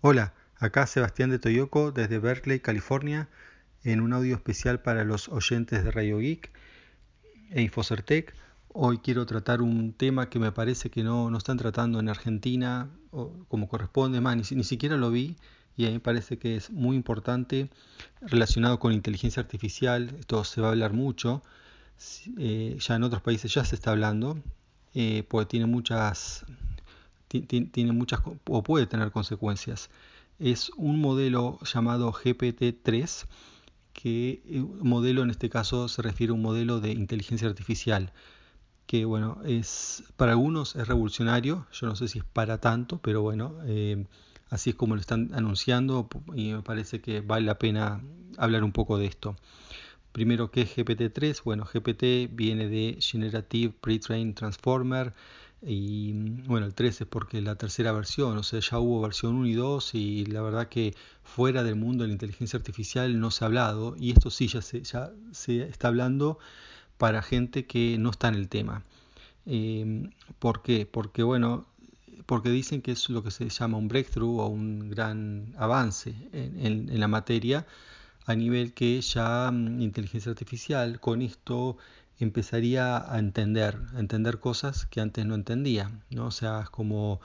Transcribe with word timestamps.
Hola, 0.00 0.32
acá 0.60 0.86
Sebastián 0.86 1.28
de 1.30 1.40
Toyoko 1.40 1.90
desde 1.90 2.20
Berkeley, 2.20 2.60
California, 2.60 3.28
en 3.82 4.00
un 4.00 4.12
audio 4.12 4.36
especial 4.36 4.80
para 4.80 5.02
los 5.02 5.28
oyentes 5.28 5.82
de 5.82 5.90
Radio 5.90 6.18
Geek 6.18 6.52
e 7.50 7.62
Infocertec. 7.62 8.32
Hoy 8.68 8.98
quiero 8.98 9.26
tratar 9.26 9.60
un 9.60 9.92
tema 9.92 10.30
que 10.30 10.38
me 10.38 10.52
parece 10.52 10.88
que 10.88 11.02
no, 11.02 11.30
no 11.30 11.38
están 11.38 11.56
tratando 11.56 11.98
en 11.98 12.08
Argentina 12.08 12.88
como 13.48 13.68
corresponde, 13.68 14.20
más 14.20 14.36
ni, 14.36 14.56
ni, 14.56 14.62
siquiera 14.62 14.96
lo 14.96 15.10
vi 15.10 15.34
y 15.76 15.86
a 15.86 15.88
mí 15.88 15.94
me 15.94 16.00
parece 16.00 16.38
que 16.38 16.54
es 16.54 16.70
muy 16.70 16.94
importante 16.94 17.68
relacionado 18.20 18.78
con 18.78 18.92
inteligencia 18.92 19.42
artificial. 19.42 20.14
Esto 20.20 20.44
se 20.44 20.60
va 20.60 20.68
a 20.68 20.70
hablar 20.70 20.92
mucho, 20.92 21.42
eh, 22.38 22.76
ya 22.78 22.94
en 22.94 23.02
otros 23.02 23.20
países 23.22 23.52
ya 23.52 23.64
se 23.64 23.74
está 23.74 23.90
hablando, 23.90 24.38
eh, 24.94 25.24
porque 25.28 25.46
tiene 25.46 25.66
muchas 25.66 26.46
tiene 27.28 27.92
muchas 27.92 28.20
o 28.46 28.62
puede 28.62 28.86
tener 28.86 29.10
consecuencias. 29.10 29.90
Es 30.38 30.70
un 30.76 31.00
modelo 31.00 31.58
llamado 31.62 32.12
GPT-3, 32.12 33.26
que 33.92 34.42
eh, 34.46 34.64
modelo 34.80 35.22
en 35.22 35.30
este 35.30 35.50
caso 35.50 35.88
se 35.88 36.02
refiere 36.02 36.30
a 36.30 36.34
un 36.34 36.42
modelo 36.42 36.80
de 36.80 36.92
inteligencia 36.92 37.48
artificial, 37.48 38.12
que 38.86 39.04
bueno, 39.04 39.40
es 39.44 40.04
para 40.16 40.32
algunos 40.32 40.76
es 40.76 40.86
revolucionario, 40.88 41.66
yo 41.72 41.86
no 41.88 41.96
sé 41.96 42.08
si 42.08 42.20
es 42.20 42.24
para 42.24 42.58
tanto, 42.58 42.98
pero 42.98 43.22
bueno, 43.22 43.54
eh, 43.66 44.06
así 44.50 44.70
es 44.70 44.76
como 44.76 44.94
lo 44.94 45.00
están 45.00 45.30
anunciando 45.34 46.08
y 46.34 46.52
me 46.52 46.62
parece 46.62 47.00
que 47.00 47.20
vale 47.20 47.46
la 47.46 47.58
pena 47.58 48.00
hablar 48.36 48.64
un 48.64 48.72
poco 48.72 48.98
de 48.98 49.06
esto. 49.06 49.36
Primero, 50.12 50.50
¿qué 50.50 50.62
es 50.62 50.76
GPT-3? 50.76 51.42
Bueno, 51.44 51.64
GPT 51.64 52.34
viene 52.34 52.68
de 52.68 52.98
Generative 53.00 53.74
Pre-trained 53.80 54.34
Transformer, 54.34 55.12
y 55.62 56.12
bueno, 56.46 56.66
el 56.66 56.74
3 56.74 57.00
es 57.00 57.06
porque 57.06 57.40
la 57.40 57.56
tercera 57.56 57.92
versión, 57.92 58.38
o 58.38 58.42
sea, 58.42 58.60
ya 58.60 58.78
hubo 58.78 59.00
versión 59.00 59.34
1 59.36 59.46
y 59.48 59.54
2 59.54 59.94
y 59.94 60.26
la 60.26 60.42
verdad 60.42 60.68
que 60.68 60.94
fuera 61.24 61.64
del 61.64 61.74
mundo 61.76 62.04
de 62.04 62.08
la 62.08 62.12
inteligencia 62.14 62.58
artificial 62.58 63.18
no 63.18 63.30
se 63.30 63.44
ha 63.44 63.46
hablado 63.48 63.96
y 63.98 64.12
esto 64.12 64.30
sí 64.30 64.46
ya 64.46 64.62
se, 64.62 64.82
ya 64.82 65.10
se 65.32 65.62
está 65.62 65.88
hablando 65.88 66.38
para 66.96 67.22
gente 67.22 67.66
que 67.66 67.98
no 67.98 68.10
está 68.10 68.28
en 68.28 68.34
el 68.36 68.48
tema. 68.48 68.84
Eh, 69.46 70.10
¿Por 70.38 70.62
qué? 70.62 70.86
Porque 70.86 71.22
bueno, 71.22 71.66
porque 72.26 72.50
dicen 72.50 72.82
que 72.82 72.92
es 72.92 73.08
lo 73.08 73.24
que 73.24 73.30
se 73.30 73.48
llama 73.48 73.78
un 73.78 73.88
breakthrough 73.88 74.40
o 74.40 74.46
un 74.46 74.90
gran 74.90 75.54
avance 75.58 76.14
en, 76.32 76.60
en, 76.64 76.88
en 76.90 77.00
la 77.00 77.08
materia 77.08 77.66
a 78.26 78.34
nivel 78.36 78.74
que 78.74 79.00
ya 79.00 79.50
mm, 79.50 79.80
inteligencia 79.80 80.30
artificial 80.30 81.00
con 81.00 81.22
esto 81.22 81.78
empezaría 82.20 83.12
a 83.12 83.18
entender, 83.18 83.78
a 83.94 84.00
entender 84.00 84.38
cosas 84.40 84.86
que 84.86 85.00
antes 85.00 85.24
no 85.26 85.34
entendía, 85.34 85.90
¿no? 86.10 86.26
O 86.26 86.30
sea, 86.30 86.62
es 86.62 86.70
como, 86.70 87.20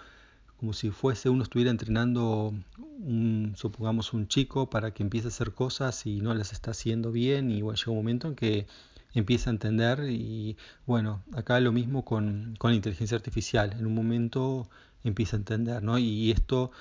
como 0.57 0.73
si 0.73 0.91
fuese 0.91 1.29
uno 1.29 1.43
estuviera 1.43 1.71
entrenando, 1.71 2.53
un, 2.77 3.53
supongamos, 3.57 4.13
un 4.13 4.27
chico 4.27 4.69
para 4.69 4.91
que 4.93 5.03
empiece 5.03 5.27
a 5.27 5.29
hacer 5.29 5.53
cosas 5.53 6.05
y 6.05 6.21
no 6.21 6.33
las 6.33 6.53
está 6.53 6.71
haciendo 6.71 7.11
bien 7.11 7.51
y 7.51 7.61
bueno, 7.61 7.77
llega 7.77 7.91
un 7.91 7.97
momento 7.97 8.27
en 8.27 8.35
que 8.35 8.67
empieza 9.13 9.49
a 9.49 9.53
entender 9.53 10.09
y 10.09 10.57
bueno, 10.85 11.23
acá 11.33 11.59
lo 11.59 11.71
mismo 11.71 12.05
con, 12.05 12.55
con 12.59 12.71
la 12.71 12.75
inteligencia 12.75 13.17
artificial, 13.17 13.73
en 13.73 13.85
un 13.85 13.93
momento 13.95 14.69
empieza 15.03 15.35
a 15.37 15.39
entender, 15.39 15.83
¿no? 15.83 15.97
Y 15.97 16.31
esto 16.31 16.71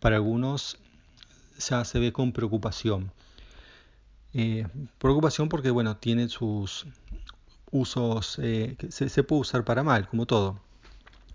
para 0.00 0.16
algunos 0.16 0.78
ya 1.58 1.84
se 1.84 1.98
ve 1.98 2.12
con 2.12 2.32
preocupación. 2.32 3.12
Eh, 4.32 4.66
preocupación 4.98 5.48
porque 5.48 5.70
bueno, 5.70 5.96
tiene 5.96 6.28
sus, 6.28 6.86
usos 7.70 8.38
eh, 8.42 8.76
que 8.78 8.90
se, 8.90 9.08
se, 9.08 9.22
puede 9.22 9.42
usar 9.42 9.64
para 9.64 9.82
mal, 9.82 10.08
como 10.08 10.26
todo. 10.26 10.60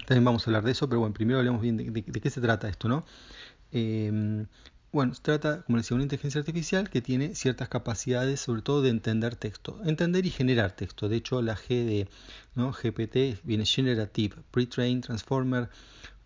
También 0.06 0.26
vamos 0.26 0.46
a 0.46 0.50
hablar 0.50 0.64
de 0.64 0.72
eso, 0.72 0.88
pero 0.90 1.00
bueno, 1.00 1.14
primero 1.14 1.40
hablemos 1.40 1.62
bien 1.62 1.78
de, 1.78 2.04
qué 2.04 2.30
se 2.30 2.42
trata 2.42 2.68
esto, 2.68 2.88
¿no? 2.88 3.06
Eh, 3.72 4.46
bueno, 4.96 5.14
se 5.14 5.22
trata, 5.22 5.64
como 5.64 5.78
decía, 5.78 5.96
una 5.96 6.04
inteligencia 6.04 6.40
artificial 6.40 6.90
que 6.90 7.02
tiene 7.02 7.36
ciertas 7.36 7.68
capacidades, 7.68 8.40
sobre 8.40 8.62
todo 8.62 8.82
de 8.82 8.90
entender 8.90 9.36
texto, 9.36 9.78
entender 9.84 10.26
y 10.26 10.30
generar 10.30 10.72
texto. 10.72 11.10
De 11.10 11.18
hecho, 11.18 11.42
la 11.42 11.58
G 11.58 11.84
de. 11.84 12.08
GPT 12.56 13.44
viene 13.44 13.66
Generative 13.66 14.38
Pre-trained 14.52 15.04
Transformer, 15.04 15.70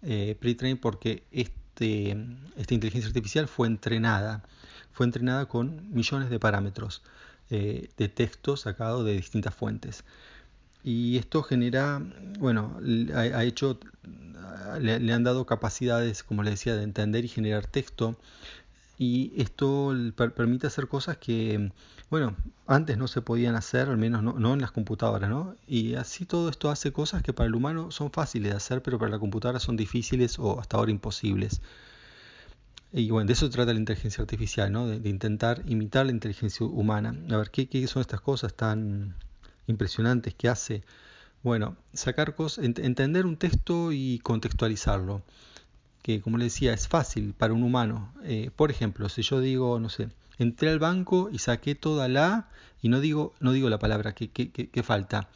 eh, 0.04 0.38
pre-trained 0.40 0.80
porque 0.80 1.24
este, 1.32 2.12
esta 2.58 2.74
inteligencia 2.76 3.08
artificial 3.08 3.48
fue 3.48 3.66
entrenada, 3.66 4.44
fue 4.92 5.08
entrenada 5.08 5.48
con 5.48 5.92
millones 5.92 6.30
de 6.30 6.40
parámetros 6.40 7.02
eh, 7.50 7.90
de 7.98 8.10
texto 8.10 8.58
sacado 8.58 9.04
de 9.04 9.14
distintas 9.14 9.56
fuentes. 9.56 10.04
Y 10.84 11.18
esto 11.18 11.44
genera, 11.44 12.02
bueno, 12.40 12.80
ha, 13.14 13.44
hecho, 13.44 13.80
le, 14.80 15.14
han 15.14 15.24
dado 15.24 15.46
capacidades, 15.46 16.24
como 16.24 16.44
les 16.44 16.54
decía, 16.54 16.76
de 16.76 16.84
entender 16.84 17.26
y 17.26 17.28
generar 17.28 17.68
texto. 17.68 18.16
Y 18.98 19.34
esto 19.42 19.94
per, 20.16 20.34
permite 20.34 20.68
hacer 20.68 20.88
cosas 20.88 21.18
que, 21.18 21.72
bueno, 22.10 22.36
antes 22.68 22.98
no 22.98 23.08
se 23.08 23.22
podían 23.22 23.56
hacer, 23.56 23.90
al 23.90 23.98
menos 23.98 24.24
no, 24.24 24.34
no, 24.40 24.54
en 24.54 24.62
las 24.62 24.72
computadoras, 24.72 25.30
¿no? 25.30 25.56
Y 25.68 25.96
así 25.96 26.26
todo 26.26 26.50
esto 26.50 26.70
hace 26.70 26.92
cosas 26.92 27.24
que 27.24 27.34
para 27.34 27.48
el 27.48 27.56
humano 27.56 27.92
son 27.92 28.12
fáciles 28.12 28.52
de 28.52 28.58
hacer, 28.58 28.82
pero 28.84 29.00
para 29.00 29.12
la 29.12 29.20
computadora 29.20 29.60
son 29.60 29.78
difíciles 29.78 30.38
o 30.40 30.60
hasta 30.60 30.78
ahora 30.78 30.92
imposibles. 30.92 31.62
Y 32.92 33.12
bueno, 33.12 33.28
de 33.28 33.34
eso 33.34 33.50
trata 33.50 33.74
la 33.74 33.80
inteligencia 33.80 34.22
artificial, 34.22 34.72
¿no? 34.72 34.88
De, 34.88 35.10
intentar 35.10 35.62
imitar 35.68 36.08
la 36.08 36.12
inteligencia 36.12 36.66
humana. 36.66 37.16
A 37.30 37.38
ver, 37.38 37.52
¿qué, 37.52 37.68
¿qué, 37.68 37.86
son 37.88 38.02
estas 38.02 38.22
cosas 38.22 38.54
tan 38.56 39.16
impresionantes 39.68 40.34
que 40.34 40.50
hace? 40.50 40.84
Bueno, 41.44 41.78
sacar 41.94 42.36
cosas, 42.36 42.66
ent 42.66 42.80
entender 42.80 43.26
un 43.26 43.38
texto 43.38 43.92
y 43.92 44.20
contextualizarlo. 44.20 45.22
Que 46.02 46.22
como 46.22 46.38
le 46.38 46.46
decía, 46.46 46.74
es 46.74 46.88
fácil 46.88 47.34
para 47.38 47.54
un 47.54 47.64
humano. 47.64 48.12
Eh, 48.24 48.50
por 48.56 48.72
ejemplo, 48.72 49.08
si 49.10 49.22
yo 49.22 49.40
digo, 49.40 49.80
no 49.80 49.90
sé, 49.90 50.10
entré 50.40 50.70
al 50.70 50.80
banco 50.80 51.30
y 51.32 51.40
saqué 51.40 51.76
toda 51.76 52.08
la, 52.08 52.50
y 52.82 52.90
no 52.90 53.00
digo, 53.02 53.34
no 53.40 53.52
digo 53.52 53.70
la 53.70 53.80
palabra 53.80 54.14
que, 54.14 54.32
que, 54.32 54.50
que 54.52 54.84
falta. 54.84 55.30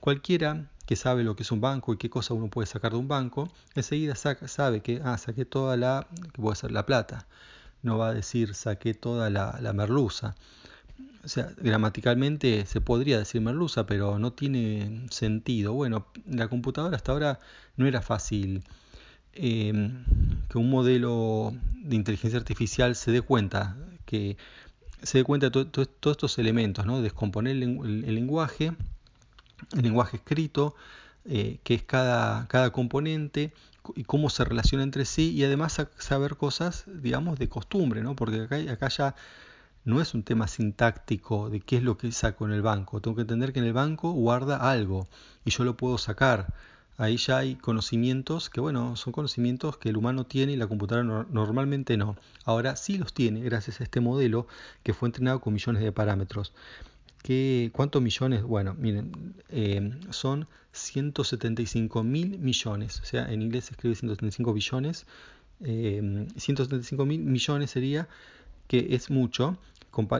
Cualquiera 0.00 0.70
que 0.86 0.96
sabe 0.96 1.24
lo 1.24 1.36
que 1.36 1.42
es 1.42 1.52
un 1.52 1.60
banco 1.60 1.92
y 1.94 1.96
qué 1.96 2.10
cosa 2.10 2.34
uno 2.34 2.48
puede 2.48 2.66
sacar 2.66 2.92
de 2.92 2.98
un 2.98 3.08
banco, 3.08 3.50
enseguida 3.74 4.14
sabe 4.14 4.80
que 4.80 5.00
ah, 5.04 5.16
saqué 5.18 5.44
toda 5.44 5.76
la, 5.76 6.06
puede 6.32 6.56
ser 6.56 6.72
la 6.72 6.86
plata. 6.86 7.26
No 7.82 7.98
va 7.98 8.08
a 8.08 8.14
decir 8.14 8.54
saqué 8.54 8.94
toda 8.94 9.30
la, 9.30 9.72
merluza. 9.74 10.34
O 11.24 11.28
sea, 11.28 11.50
gramaticalmente 11.56 12.66
se 12.66 12.80
podría 12.80 13.18
decir 13.18 13.40
merluza, 13.40 13.86
pero 13.86 14.18
no 14.18 14.32
tiene 14.32 15.06
sentido. 15.10 15.72
Bueno, 15.72 16.06
la 16.26 16.48
computadora 16.48 16.96
hasta 16.96 17.12
ahora 17.12 17.40
no 17.76 17.86
era 17.86 18.02
fácil 18.02 18.62
eh, 19.32 19.72
que 20.48 20.58
un 20.58 20.70
modelo 20.70 21.52
de 21.82 21.96
inteligencia 21.96 22.38
artificial 22.38 22.94
se 22.94 23.10
dé 23.10 23.22
cuenta, 23.22 23.76
que 24.04 24.36
se 25.02 25.18
dé 25.18 25.24
cuenta 25.24 25.46
de 25.46 25.50
to, 25.50 25.66
to, 25.66 25.86
todos 25.86 26.16
estos 26.16 26.38
elementos, 26.38 26.86
¿no? 26.86 27.00
Descomponer 27.00 27.56
el 27.56 28.14
lenguaje 28.14 28.74
el 29.74 29.82
lenguaje 29.82 30.16
escrito, 30.16 30.74
eh, 31.24 31.58
que 31.64 31.74
es 31.74 31.82
cada, 31.82 32.46
cada 32.48 32.70
componente 32.70 33.52
y 33.94 34.04
cómo 34.04 34.30
se 34.30 34.44
relaciona 34.44 34.84
entre 34.84 35.04
sí 35.04 35.32
y 35.32 35.44
además 35.44 35.80
saber 35.98 36.36
cosas, 36.36 36.84
digamos, 36.86 37.38
de 37.38 37.48
costumbre, 37.48 38.02
¿no? 38.02 38.16
Porque 38.16 38.42
acá, 38.42 38.56
acá 38.72 38.88
ya 38.88 39.14
no 39.84 40.00
es 40.00 40.14
un 40.14 40.22
tema 40.22 40.48
sintáctico 40.48 41.50
de 41.50 41.60
qué 41.60 41.76
es 41.76 41.82
lo 41.82 41.98
que 41.98 42.10
saco 42.12 42.46
en 42.46 42.52
el 42.52 42.62
banco. 42.62 43.00
Tengo 43.00 43.16
que 43.16 43.22
entender 43.22 43.52
que 43.52 43.60
en 43.60 43.66
el 43.66 43.72
banco 43.72 44.12
guarda 44.12 44.70
algo 44.70 45.06
y 45.44 45.50
yo 45.50 45.64
lo 45.64 45.76
puedo 45.76 45.98
sacar. 45.98 46.54
Ahí 46.96 47.16
ya 47.16 47.38
hay 47.38 47.56
conocimientos 47.56 48.50
que, 48.50 48.60
bueno, 48.60 48.96
son 48.96 49.12
conocimientos 49.12 49.76
que 49.78 49.88
el 49.88 49.96
humano 49.96 50.26
tiene 50.26 50.52
y 50.52 50.56
la 50.56 50.68
computadora 50.68 51.04
no, 51.04 51.24
normalmente 51.24 51.96
no. 51.96 52.16
Ahora 52.44 52.76
sí 52.76 52.98
los 52.98 53.12
tiene 53.12 53.40
gracias 53.40 53.80
a 53.80 53.84
este 53.84 54.00
modelo 54.00 54.46
que 54.84 54.94
fue 54.94 55.08
entrenado 55.08 55.40
con 55.40 55.52
millones 55.52 55.82
de 55.82 55.92
parámetros. 55.92 56.52
¿Qué, 57.24 57.70
¿Cuántos 57.72 58.02
millones? 58.02 58.42
Bueno, 58.42 58.74
miren, 58.78 59.34
eh, 59.48 59.98
son 60.10 60.46
175 60.72 62.02
mil 62.04 62.38
millones, 62.38 63.00
o 63.00 63.06
sea, 63.06 63.32
en 63.32 63.40
inglés 63.40 63.64
se 63.64 63.70
escribe 63.72 63.94
175 63.94 64.52
billones, 64.52 65.06
eh, 65.62 66.26
175 66.36 67.06
mil 67.06 67.20
millones 67.20 67.70
sería, 67.70 68.08
que 68.68 68.88
es 68.90 69.08
mucho. 69.08 69.56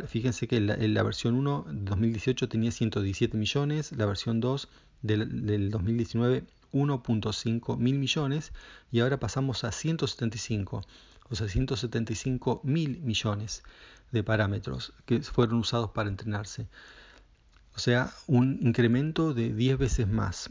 Fíjense 0.07 0.49
que 0.49 0.63
la, 0.63 0.79
la 0.79 1.03
versión 1.03 1.35
1 1.35 1.67
de 1.69 1.91
2018 1.91 2.49
tenía 2.49 2.71
117 2.71 3.37
millones, 3.37 3.93
la 3.93 4.07
versión 4.07 4.41
2 4.41 4.69
del, 5.03 5.45
del 5.45 5.71
2019 5.71 6.45
1.5 6.73 7.77
mil 7.77 7.99
millones 7.99 8.53
y 8.91 9.01
ahora 9.01 9.21
pasamos 9.21 9.63
a 9.65 9.73
175, 9.73 10.83
o 11.29 11.35
sea, 11.35 11.49
175 11.49 12.63
mil 12.65 13.01
millones 13.03 13.63
de 14.13 14.23
parámetros 14.23 14.93
que 15.07 15.21
fueron 15.23 15.59
usados 15.59 15.91
para 15.91 16.09
entrenarse. 16.09 16.69
O 17.77 17.79
sea, 17.79 18.13
un 18.27 18.59
incremento 18.63 19.35
de 19.35 19.53
10 19.53 19.79
veces 19.79 20.09
más. 20.09 20.51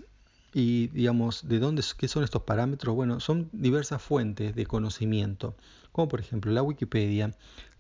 Y 0.53 0.88
digamos, 0.88 1.47
¿de 1.47 1.59
dónde 1.59 1.83
qué 1.97 2.07
son 2.07 2.23
estos 2.23 2.44
parámetros? 2.44 2.95
Bueno, 2.95 3.19
son 3.19 3.50
diversas 3.53 4.01
fuentes 4.01 4.55
de 4.55 4.65
conocimiento, 4.65 5.55
como 5.91 6.07
por 6.09 6.19
ejemplo 6.19 6.51
la 6.51 6.61
Wikipedia, 6.61 7.35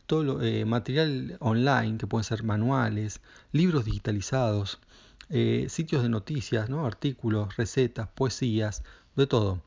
todo 0.07 0.23
lo, 0.23 0.41
eh, 0.41 0.65
material 0.65 1.37
online, 1.39 1.97
que 1.97 2.07
pueden 2.07 2.23
ser 2.23 2.43
manuales, 2.43 3.21
libros 3.51 3.85
digitalizados, 3.85 4.79
eh, 5.29 5.67
sitios 5.69 6.03
de 6.03 6.09
noticias, 6.09 6.69
¿no? 6.69 6.85
artículos, 6.85 7.55
recetas, 7.57 8.07
poesías, 8.09 8.83
de 9.15 9.27
todo. 9.27 9.61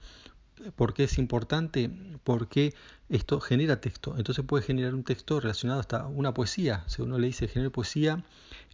¿Por 0.75 0.95
qué 0.95 1.05
es 1.05 1.19
importante? 1.19 1.91
Porque 2.25 2.75
esto 3.09 3.41
genera 3.41 3.81
texto. 3.81 4.15
Entonces 4.17 4.45
puede 4.45 4.65
generar 4.65 4.95
un 4.95 5.05
texto 5.05 5.41
relacionado 5.41 5.81
hasta 5.81 6.07
una 6.07 6.35
poesía. 6.35 6.85
Si 6.87 7.03
uno 7.03 7.19
le 7.19 7.29
dice 7.29 7.49
genera 7.49 7.71
poesía, 7.71 8.25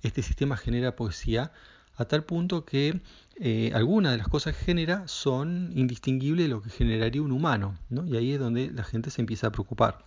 este 0.02 0.23
sistema 0.23 0.56
genera 0.56 0.96
poesía 0.96 1.52
a 1.96 2.05
tal 2.06 2.25
punto 2.25 2.64
que 2.64 3.00
eh, 3.37 3.73
algunas 3.75 4.12
de 4.12 4.19
las 4.19 4.29
cosas 4.29 4.56
que 4.56 4.64
genera 4.64 5.06
son 5.08 5.70
indistinguibles 5.75 6.46
de 6.46 6.49
lo 6.49 6.62
que 6.62 6.70
generaría 6.70 7.23
un 7.23 7.32
humano. 7.32 7.76
Y 7.90 8.17
ahí 8.17 8.32
es 8.32 8.40
donde 8.40 8.70
la 8.70 8.85
gente 8.85 9.11
se 9.11 9.20
empieza 9.20 9.49
a 9.49 9.52
preocupar. 9.52 10.05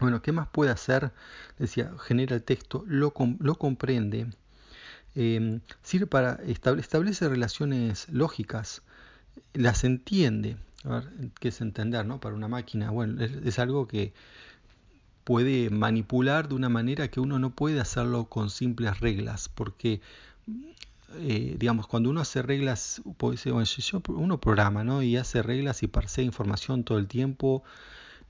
Bueno, 0.00 0.22
¿qué 0.22 0.32
más 0.32 0.48
puede 0.48 0.70
hacer? 0.70 1.12
Decía, 1.58 1.92
genera 1.98 2.36
el 2.36 2.42
texto, 2.42 2.84
lo, 2.86 3.12
comprende, 3.12 4.28
eh, 5.14 5.60
sirve 5.82 6.06
para 6.06 6.40
establecer 6.46 7.30
relaciones 7.30 8.08
lógicas, 8.08 8.82
las 9.52 9.84
entiende. 9.84 10.56
A 10.84 10.88
ver, 10.88 11.08
¿qué 11.38 11.48
es 11.48 11.60
entender 11.60 12.06
no? 12.06 12.20
para 12.20 12.34
una 12.34 12.48
máquina? 12.48 12.90
Bueno, 12.90 13.22
es, 13.22 13.58
algo 13.58 13.86
que 13.86 14.12
puede 15.24 15.70
manipular 15.70 16.48
de 16.48 16.54
una 16.54 16.68
manera 16.68 17.08
que 17.08 17.20
uno 17.20 17.38
no 17.38 17.50
puede 17.50 17.80
hacerlo 17.80 18.26
con 18.26 18.50
simples 18.50 19.00
reglas, 19.00 19.48
porque 19.48 20.00
eh, 21.18 21.56
digamos, 21.58 21.86
cuando 21.86 22.08
uno 22.10 22.20
hace 22.20 22.40
reglas, 22.42 23.02
puede 23.16 23.36
ser, 23.36 23.52
uno 24.08 24.40
programa, 24.40 24.84
¿no? 24.84 25.02
Y 25.02 25.16
hace 25.16 25.42
reglas 25.42 25.82
y 25.82 25.88
parsea 25.88 26.24
información 26.24 26.84
todo 26.84 26.98
el 26.98 27.08
tiempo. 27.08 27.62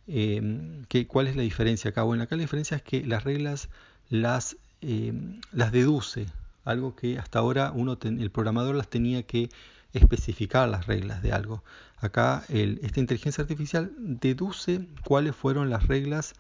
Eh, 0.09 0.83
¿Cuál 1.09 1.29
es 1.29 1.37
la 1.37 1.43
diferencia 1.43 1.91
acá? 1.91 2.03
Bueno, 2.03 2.25
acá 2.25 2.37
la 2.37 2.43
diferencia 2.43 2.77
es 2.77 2.83
que 2.83 3.05
las 3.05 3.25
reglas 3.25 3.69
las, 4.09 4.57
eh, 4.81 5.13
las 5.53 5.73
deduce, 5.73 6.27
algo 6.65 6.97
que 6.97 7.19
hasta 7.19 7.39
ahora 7.39 7.73
uno 7.75 7.99
el 8.03 8.31
programador 8.31 8.75
las 8.75 8.89
tenía 8.89 9.23
que 9.23 9.51
especificar 9.93 10.69
las 10.69 10.87
reglas 10.87 11.23
de 11.23 11.33
algo. 11.33 11.63
Acá 11.99 12.45
esta 12.49 13.01
inteligencia 13.01 13.43
artificial 13.43 13.93
deduce 13.99 14.87
cuáles 15.05 15.37
fueron 15.37 15.71
las 15.71 15.87
reglas 15.87 16.35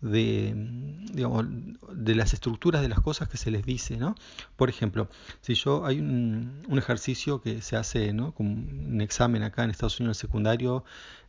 de, 0.00 0.52
de 0.54 2.14
las 2.14 2.32
estructuras 2.32 2.82
de 2.82 2.88
las 2.88 3.00
cosas 3.00 3.28
que 3.28 3.36
se 3.36 3.50
les 3.50 3.64
dice. 3.64 3.96
¿no? 3.96 4.14
Por 4.56 4.68
ejemplo, 4.68 5.08
si 5.40 5.54
yo 5.54 5.86
hay 5.86 5.98
un, 6.00 6.64
ejercicio 6.76 7.40
que 7.40 7.62
se 7.62 7.76
hace, 7.76 8.12
¿no? 8.12 8.34
un 8.38 9.00
examen 9.00 9.42
acá 9.42 9.64
en 9.64 9.70
Estados 9.70 9.98
Unidos 10.00 10.18
secundario, 10.18 10.84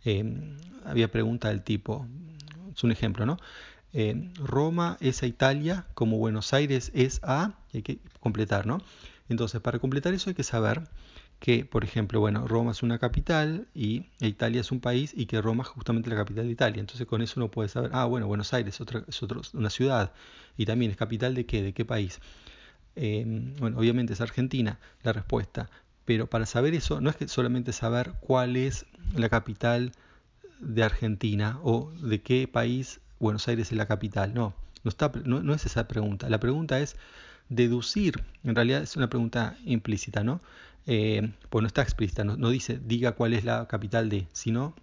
eh, 0.06 0.56
había 0.86 1.12
pregunta 1.12 1.50
del 1.50 1.64
tipo, 1.64 2.06
es 2.76 2.84
un 2.84 2.92
ejemplo, 2.92 3.26
¿no? 3.26 3.38
Eh, 3.92 4.32
Roma 4.36 4.98
es 5.00 5.24
a 5.24 5.26
Italia 5.26 5.88
como 5.96 6.18
Buenos 6.18 6.54
Aires 6.54 6.92
es 6.94 7.22
a, 7.24 7.54
hay 7.74 7.82
que 7.82 8.00
completar, 8.20 8.68
¿no? 8.68 8.82
Entonces, 9.30 9.62
para 9.62 9.80
completar 9.80 10.14
eso 10.14 10.30
hay 10.30 10.36
que 10.36 10.44
saber 10.44 10.84
que, 11.40 11.64
por 11.66 11.84
ejemplo, 11.84 12.20
bueno, 12.20 12.48
Roma 12.48 12.72
es 12.72 12.84
una 12.84 13.00
capital 13.00 13.68
y 13.74 14.06
Italia 14.20 14.62
es 14.62 14.72
un 14.72 14.82
país 14.82 15.14
y 15.16 15.26
que 15.26 15.42
Roma 15.42 15.64
es 15.64 15.70
justamente 15.70 16.10
la 16.10 16.18
capital 16.18 16.46
de 16.46 16.52
Italia. 16.52 16.80
Entonces 16.82 17.08
con 17.08 17.22
eso 17.22 17.36
uno 17.38 17.50
puede 17.50 17.70
saber, 17.70 17.92
ah, 17.94 18.06
bueno, 18.06 18.28
Buenos 18.28 18.54
Aires 18.54 18.80
otra, 18.82 19.04
es 19.08 19.24
otro, 19.24 19.42
una 19.54 19.70
ciudad 19.70 20.12
y 20.58 20.66
también 20.66 20.92
es 20.92 20.98
capital 20.98 21.36
de 21.36 21.46
qué, 21.46 21.64
de 21.64 21.74
qué 21.74 21.86
país. 21.86 22.20
Em, 22.96 23.56
bueno, 23.56 23.78
obviamente 23.78 24.14
es 24.14 24.22
Argentina 24.22 24.80
la 25.04 25.14
respuesta, 25.14 25.70
pero 26.06 26.28
para 26.28 26.46
saber 26.46 26.74
eso 26.74 27.00
no 27.00 27.10
es 27.10 27.16
que 27.16 27.28
solamente 27.30 27.72
saber 27.72 28.14
cuál 28.20 28.58
es 28.58 28.86
la 29.16 29.30
capital 29.30 29.94
de 30.60 30.84
Argentina 30.84 31.60
o 31.64 31.92
de 32.02 32.22
qué 32.22 32.48
país 32.48 33.00
Buenos 33.20 33.48
Aires 33.48 33.72
es 33.72 33.78
la 33.78 33.86
capital, 33.86 34.34
no, 34.34 34.54
no, 34.84 34.90
está, 34.90 35.12
no, 35.24 35.42
no 35.42 35.54
es 35.54 35.66
esa 35.66 35.88
pregunta. 35.88 36.30
La 36.30 36.40
pregunta 36.40 36.80
es 36.80 36.98
deducir, 37.50 38.24
en 38.44 38.56
realidad 38.56 38.82
es 38.82 38.96
una 38.96 39.10
pregunta 39.10 39.58
implícita, 39.66 40.24
¿no? 40.24 40.42
Eh, 40.92 41.34
pues 41.52 41.62
no 41.62 41.68
está 41.68 41.84
explícita, 41.84 42.24
no, 42.24 42.50
dice 42.50 42.80
diga 42.84 43.12
cuál 43.12 43.36
es 43.36 43.46
la 43.46 43.68
capital 43.68 44.10
de, 44.10 44.28
sino 44.34 44.74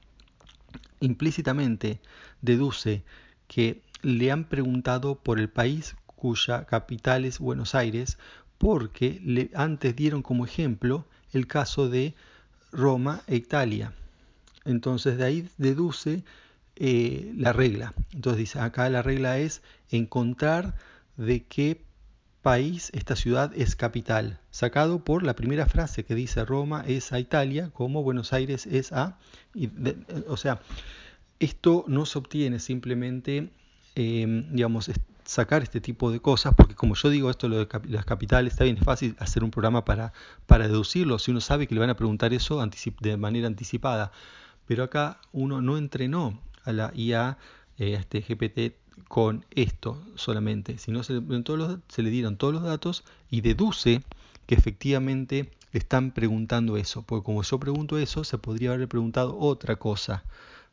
implícitamente 1.01 1.99
deduce 2.43 3.03
que 3.49 3.83
le 4.03 4.31
han 4.31 4.45
preguntado 4.45 5.17
por 5.17 5.41
el 5.41 5.49
país 5.49 5.97
cuya 6.07 6.65
capital 6.65 7.25
es 7.25 7.41
Buenos 7.41 7.75
Aires, 7.75 8.19
porque 8.57 9.21
le, 9.25 9.51
antes 9.55 9.97
dieron 9.97 10.23
como 10.23 10.45
ejemplo 10.45 11.07
el 11.33 11.49
caso 11.49 11.89
de 11.89 12.15
Roma 12.71 13.23
e 13.27 13.35
Italia. 13.35 13.93
Entonces 14.65 15.19
de 15.19 15.25
ahí 15.25 15.49
deduce 15.59 16.23
eh, 16.77 17.33
la 17.37 17.53
regla. 17.53 17.95
Entonces 18.13 18.39
dice, 18.39 18.61
acá 18.61 18.89
la 18.91 19.03
regla 19.03 19.39
es 19.39 19.61
encontrar 19.91 20.77
de 21.17 21.43
qué 21.43 21.83
país 22.47 22.93
esta 22.95 23.17
ciudad 23.17 23.51
es 23.57 23.75
capital, 23.75 24.39
sacado 24.53 25.03
por 25.03 25.25
la 25.25 25.35
primera 25.35 25.67
frase 25.67 26.05
que 26.05 26.15
dice 26.15 26.45
Roma 26.45 26.85
es 26.87 27.13
a 27.13 27.19
Italia, 27.19 27.71
como 27.73 28.05
Buenos 28.05 28.33
Aires 28.33 28.67
es 28.67 28.93
a... 28.93 29.19
o 30.29 30.37
sea, 30.37 30.61
esto 31.41 31.85
no 31.89 32.07
se 32.07 32.19
obtiene 32.19 32.61
simplemente, 32.61 33.51
em, 33.97 34.49
digamos, 34.53 34.89
sacar 35.25 35.65
este 35.65 35.81
tipo 35.81 36.13
de 36.13 36.21
cosas, 36.21 36.55
porque 36.55 36.77
como 36.77 36.95
yo 36.95 37.11
digo, 37.11 37.31
esto 37.31 37.49
lo 37.49 37.65
de 37.65 37.69
las 37.89 38.05
capitales, 38.05 38.53
está 38.53 38.63
bien, 38.63 38.77
es 38.77 38.85
fácil 38.85 39.17
hacer 39.19 39.43
un 39.43 39.51
programa 39.51 39.85
para, 39.85 40.13
para 40.47 40.69
deducirlo, 40.69 41.19
si 41.19 41.33
uno 41.33 41.41
sabe 41.41 41.67
que 41.67 41.75
le 41.75 41.81
van 41.81 41.91
a 41.91 41.97
preguntar 41.97 42.33
eso 42.33 42.65
de 43.01 43.17
manera 43.17 43.49
anticipada, 43.49 44.13
pero 44.67 44.85
acá 44.85 45.21
uno 45.33 45.61
no 45.63 45.79
entrenó 45.79 46.41
a 46.63 46.71
la 46.71 46.93
IA, 46.95 47.39
eh, 47.79 47.95
este 47.95 48.21
GPT 48.21 48.86
con 49.09 49.45
esto 49.51 50.03
solamente, 50.15 50.79
sino 50.79 51.03
se, 51.03 51.21
se 51.89 52.03
le 52.03 52.11
dieron 52.11 52.37
todos 52.37 52.55
los 52.55 52.63
datos 52.63 53.05
y 53.31 53.41
deduce 53.41 54.03
que 54.47 54.55
efectivamente 54.55 55.51
están 55.73 56.13
preguntando 56.13 56.77
eso, 56.77 57.03
porque 57.03 57.25
como 57.25 57.43
yo 57.43 57.61
pregunto 57.61 57.99
eso, 57.99 58.25
se 58.25 58.39
podría 58.39 58.71
haberle 58.71 58.87
preguntado 58.87 59.39
otra 59.39 59.77
cosa 59.77 60.25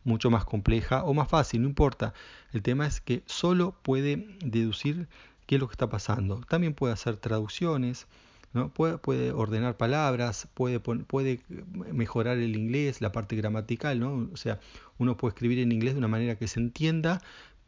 mucho 0.04 0.30
más 0.30 0.46
compleja 0.46 1.04
o 1.04 1.14
más 1.14 1.28
fácil, 1.28 1.62
no 1.62 1.68
importa. 1.68 2.14
El 2.52 2.62
tema 2.62 2.86
es 2.86 3.02
que 3.02 3.24
solo 3.26 3.76
puede 3.84 4.28
deducir 4.44 5.08
qué 5.46 5.56
es 5.56 5.62
lo 5.62 5.68
que 5.68 5.74
está 5.74 5.90
pasando. 5.90 6.42
También 6.50 6.74
puede 6.74 6.94
hacer 6.94 7.18
traducciones, 7.18 8.08
¿no? 8.54 8.70
puede, 8.70 8.98
puede 8.98 9.32
ordenar 9.32 9.78
palabras, 9.78 10.48
puede, 10.54 10.80
puede 10.80 11.42
mejorar 11.92 12.38
el 12.38 12.56
inglés, 12.56 13.02
la 13.02 13.12
parte 13.12 13.36
gramatical, 13.36 14.00
¿no? 14.00 14.30
o 14.32 14.38
sea, 14.38 14.60
uno 14.98 15.18
puede 15.18 15.32
escribir 15.34 15.60
en 15.60 15.72
inglés 15.72 15.94
de 15.94 16.00
una 16.00 16.08
manera 16.08 16.38
que 16.38 16.48
se 16.48 16.60
entienda, 16.60 17.22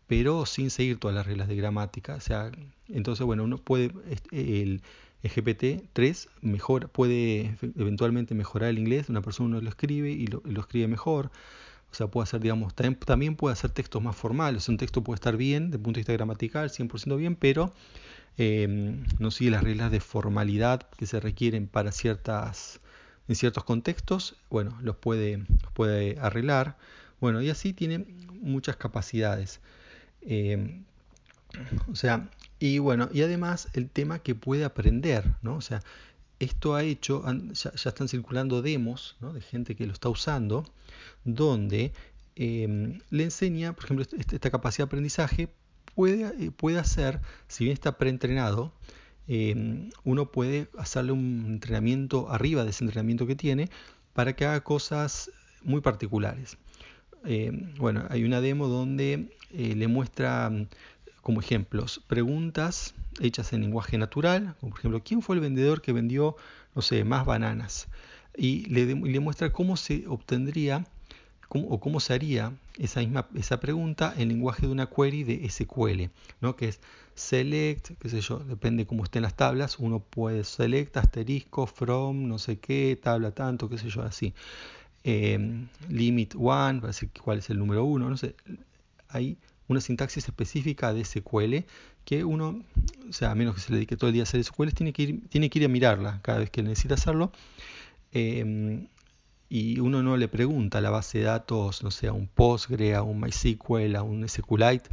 pero 0.07 0.45
sin 0.45 0.69
seguir 0.69 0.99
todas 0.99 1.15
las 1.15 1.25
reglas 1.25 1.47
de 1.47 1.55
gramática. 1.55 2.15
O 2.15 2.19
sea, 2.19 2.51
entonces, 2.89 3.25
bueno, 3.25 3.43
uno 3.43 3.57
puede, 3.57 3.91
el, 4.31 4.81
GPT-3 5.23 6.27
mejor, 6.41 6.89
puede 6.89 7.57
eventualmente 7.77 8.35
mejorar 8.35 8.69
el 8.69 8.77
inglés, 8.77 9.09
una 9.09 9.21
persona 9.21 9.49
uno 9.49 9.61
lo 9.61 9.69
escribe 9.69 10.11
y 10.11 10.27
lo, 10.27 10.41
escribe 10.59 10.87
mejor. 10.87 11.31
O 11.91 11.95
sea, 11.95 12.07
puede 12.07 12.23
hacer, 12.23 12.41
digamos, 12.41 12.75
también, 12.75 13.35
puede 13.35 13.53
hacer 13.53 13.71
textos 13.71 14.03
más 14.03 14.15
formales. 14.15 14.67
Un 14.69 14.77
texto 14.77 15.03
puede 15.03 15.15
estar 15.15 15.37
bien, 15.37 15.67
desde 15.67 15.77
el 15.77 15.83
punto 15.83 15.97
de 15.97 16.01
vista 16.01 16.13
gramatical, 16.13 16.69
100% 16.69 17.17
bien, 17.17 17.35
pero 17.35 17.73
em, 18.37 19.05
no 19.19 19.31
sigue 19.31 19.51
las 19.51 19.63
reglas 19.63 19.91
de 19.91 20.01
formalidad 20.01 20.81
que 20.97 21.05
se 21.05 21.19
requieren 21.19 21.67
para 21.67 21.91
ciertas, 21.91 22.81
en 23.27 23.35
ciertos 23.35 23.63
contextos. 23.63 24.35
Bueno, 24.49 24.77
los 24.81 24.97
puede, 24.97 25.37
los 25.37 25.71
puede 25.73 26.19
arreglar. 26.19 26.77
Bueno, 27.21 27.41
y 27.41 27.49
así 27.49 27.73
tiene 27.73 28.05
muchas 28.41 28.75
capacidades. 28.75 29.61
Eh, 30.25 30.81
o 31.91 31.95
sea, 31.95 32.29
y 32.59 32.79
bueno, 32.79 33.09
y 33.13 33.21
además 33.21 33.69
el 33.73 33.89
tema 33.89 34.19
que 34.19 34.35
puede 34.35 34.65
aprender, 34.65 35.35
¿no? 35.41 35.55
O 35.55 35.61
sea, 35.61 35.81
esto 36.39 36.75
ha 36.75 36.83
hecho, 36.83 37.23
ya, 37.53 37.71
están 37.73 38.07
circulando 38.07 38.61
demos 38.61 39.17
de 39.21 39.41
gente 39.41 39.75
que 39.75 39.85
lo 39.87 39.93
está 39.93 40.09
usando, 40.09 40.65
donde 41.23 41.93
em, 42.35 42.99
le 43.09 43.23
enseña, 43.23 43.73
por 43.73 43.85
ejemplo, 43.85 44.05
este, 44.17 44.35
esta, 44.35 44.49
capacidad 44.51 44.85
de 44.85 44.89
aprendizaje 44.89 45.49
puede, 45.95 46.45
eh, 46.45 46.51
puede 46.51 46.79
hacer, 46.79 47.21
si 47.47 47.65
bien 47.65 47.73
está 47.73 47.97
preentrenado, 47.97 48.73
em, 49.27 49.89
uno 50.03 50.31
puede 50.31 50.67
hacerle 50.77 51.13
un 51.13 51.45
entrenamiento 51.47 52.29
arriba 52.31 52.63
de 52.63 52.71
ese 52.71 52.83
entrenamiento 52.83 53.27
que 53.27 53.35
tiene 53.35 53.69
para 54.13 54.35
que 54.35 54.45
haga 54.45 54.61
cosas 54.63 55.31
muy 55.63 55.81
particulares. 55.81 56.57
Eh, 57.25 57.51
bueno, 57.77 58.05
hay 58.09 58.23
una 58.23 58.41
demo 58.41 58.67
donde 58.67 59.29
eh, 59.51 59.75
le 59.75 59.87
muestra 59.87 60.49
mm, 60.49 60.67
como 61.21 61.39
ejemplos 61.39 62.01
preguntas 62.07 62.93
hechas 63.19 63.53
en 63.53 63.61
lenguaje 63.61 63.97
natural, 63.97 64.55
por 64.59 64.77
ejemplo, 64.77 65.01
¿quién 65.03 65.21
fue 65.21 65.35
el 65.35 65.41
vendedor 65.41 65.81
que 65.81 65.93
vendió, 65.93 66.35
no 66.75 66.81
sé, 66.81 67.03
más 67.03 67.25
bananas? 67.25 67.87
Y 68.35 68.65
le, 68.65 68.85
le 68.85 69.19
muestra 69.19 69.51
cómo 69.51 69.77
se 69.77 70.05
obtendría 70.07 70.85
o 71.49 71.79
cómo 71.79 71.99
se 71.99 72.13
haría 72.13 72.53
esa 72.77 72.99
misma 72.99 73.27
esa 73.35 73.59
pregunta 73.59 74.13
en 74.17 74.29
lenguaje 74.29 74.65
de 74.65 74.71
una 74.71 74.87
query 74.87 75.23
de 75.23 75.49
SQL, 75.49 76.09
¿no? 76.41 76.55
que 76.55 76.69
es 76.69 76.79
select, 77.13 77.91
qué 77.99 78.09
sé 78.09 78.19
yo, 78.21 78.39
depende 78.39 78.85
cómo 78.85 79.03
estén 79.03 79.21
las 79.21 79.35
tablas, 79.35 79.79
uno 79.79 79.99
puede 79.99 80.43
select, 80.43 80.97
asterisco, 80.97 81.65
from, 81.65 82.27
no 82.27 82.39
sé 82.39 82.59
qué, 82.59 82.99
tabla 83.01 83.31
tanto, 83.31 83.69
qué 83.69 83.77
sé 83.77 83.89
yo, 83.89 84.01
así. 84.01 84.33
Em, 85.07 85.67
limit 85.87 86.33
one, 86.35 86.79
para 86.79 86.87
decir 86.87 87.11
cuál 87.23 87.37
es 87.37 87.51
el 87.51 87.59
número 87.59 87.85
uno, 87.85 88.09
no 88.09 88.17
sé, 88.17 88.33
hay 89.07 89.37
una 89.67 89.79
sintaxis 89.79 90.27
específica 90.27 90.93
de 90.93 91.05
SQL 91.05 91.63
que 92.05 92.23
uno, 92.23 92.63
o 93.07 93.13
sea, 93.13 93.29
a 93.29 93.35
menos 93.35 93.53
que 93.53 93.61
se 93.61 93.69
le 93.69 93.75
dedique 93.77 93.97
todo 93.97 94.07
el 94.09 94.15
día 94.15 94.23
a 94.23 94.25
hacer 94.25 94.43
SQL, 94.43 94.69
tiene 94.73 94.93
que 94.93 95.03
ir, 95.03 95.29
tiene 95.29 95.51
que 95.51 95.59
ir 95.59 95.65
a 95.65 95.67
mirarla 95.67 96.21
cada 96.23 96.39
vez 96.39 96.49
que 96.49 96.63
necesita 96.63 96.95
hacerlo. 96.95 97.31
Em, 98.13 98.87
y 99.47 99.79
uno 99.79 100.01
no 100.01 100.17
le 100.17 100.27
pregunta 100.27 100.79
a 100.79 100.81
la 100.81 100.89
base 100.89 101.19
de 101.19 101.25
datos, 101.25 101.83
no 101.83 101.91
sé, 101.91 102.07
a 102.07 102.13
un 102.13 102.27
Postgre, 102.27 102.95
a 102.95 103.03
un 103.03 103.19
MySQL, 103.19 103.95
a 103.95 104.01
un 104.01 104.27
SQLite, 104.27 104.89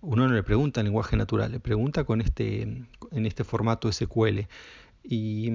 uno 0.00 0.26
no 0.26 0.34
le 0.34 0.42
pregunta 0.42 0.80
en 0.80 0.86
lenguaje 0.86 1.16
natural, 1.16 1.52
le 1.52 1.60
pregunta 1.60 2.02
con 2.02 2.20
este, 2.20 2.62
en 2.62 3.26
este 3.26 3.44
formato 3.44 3.92
SQL. 3.92 4.40
Y 5.04 5.50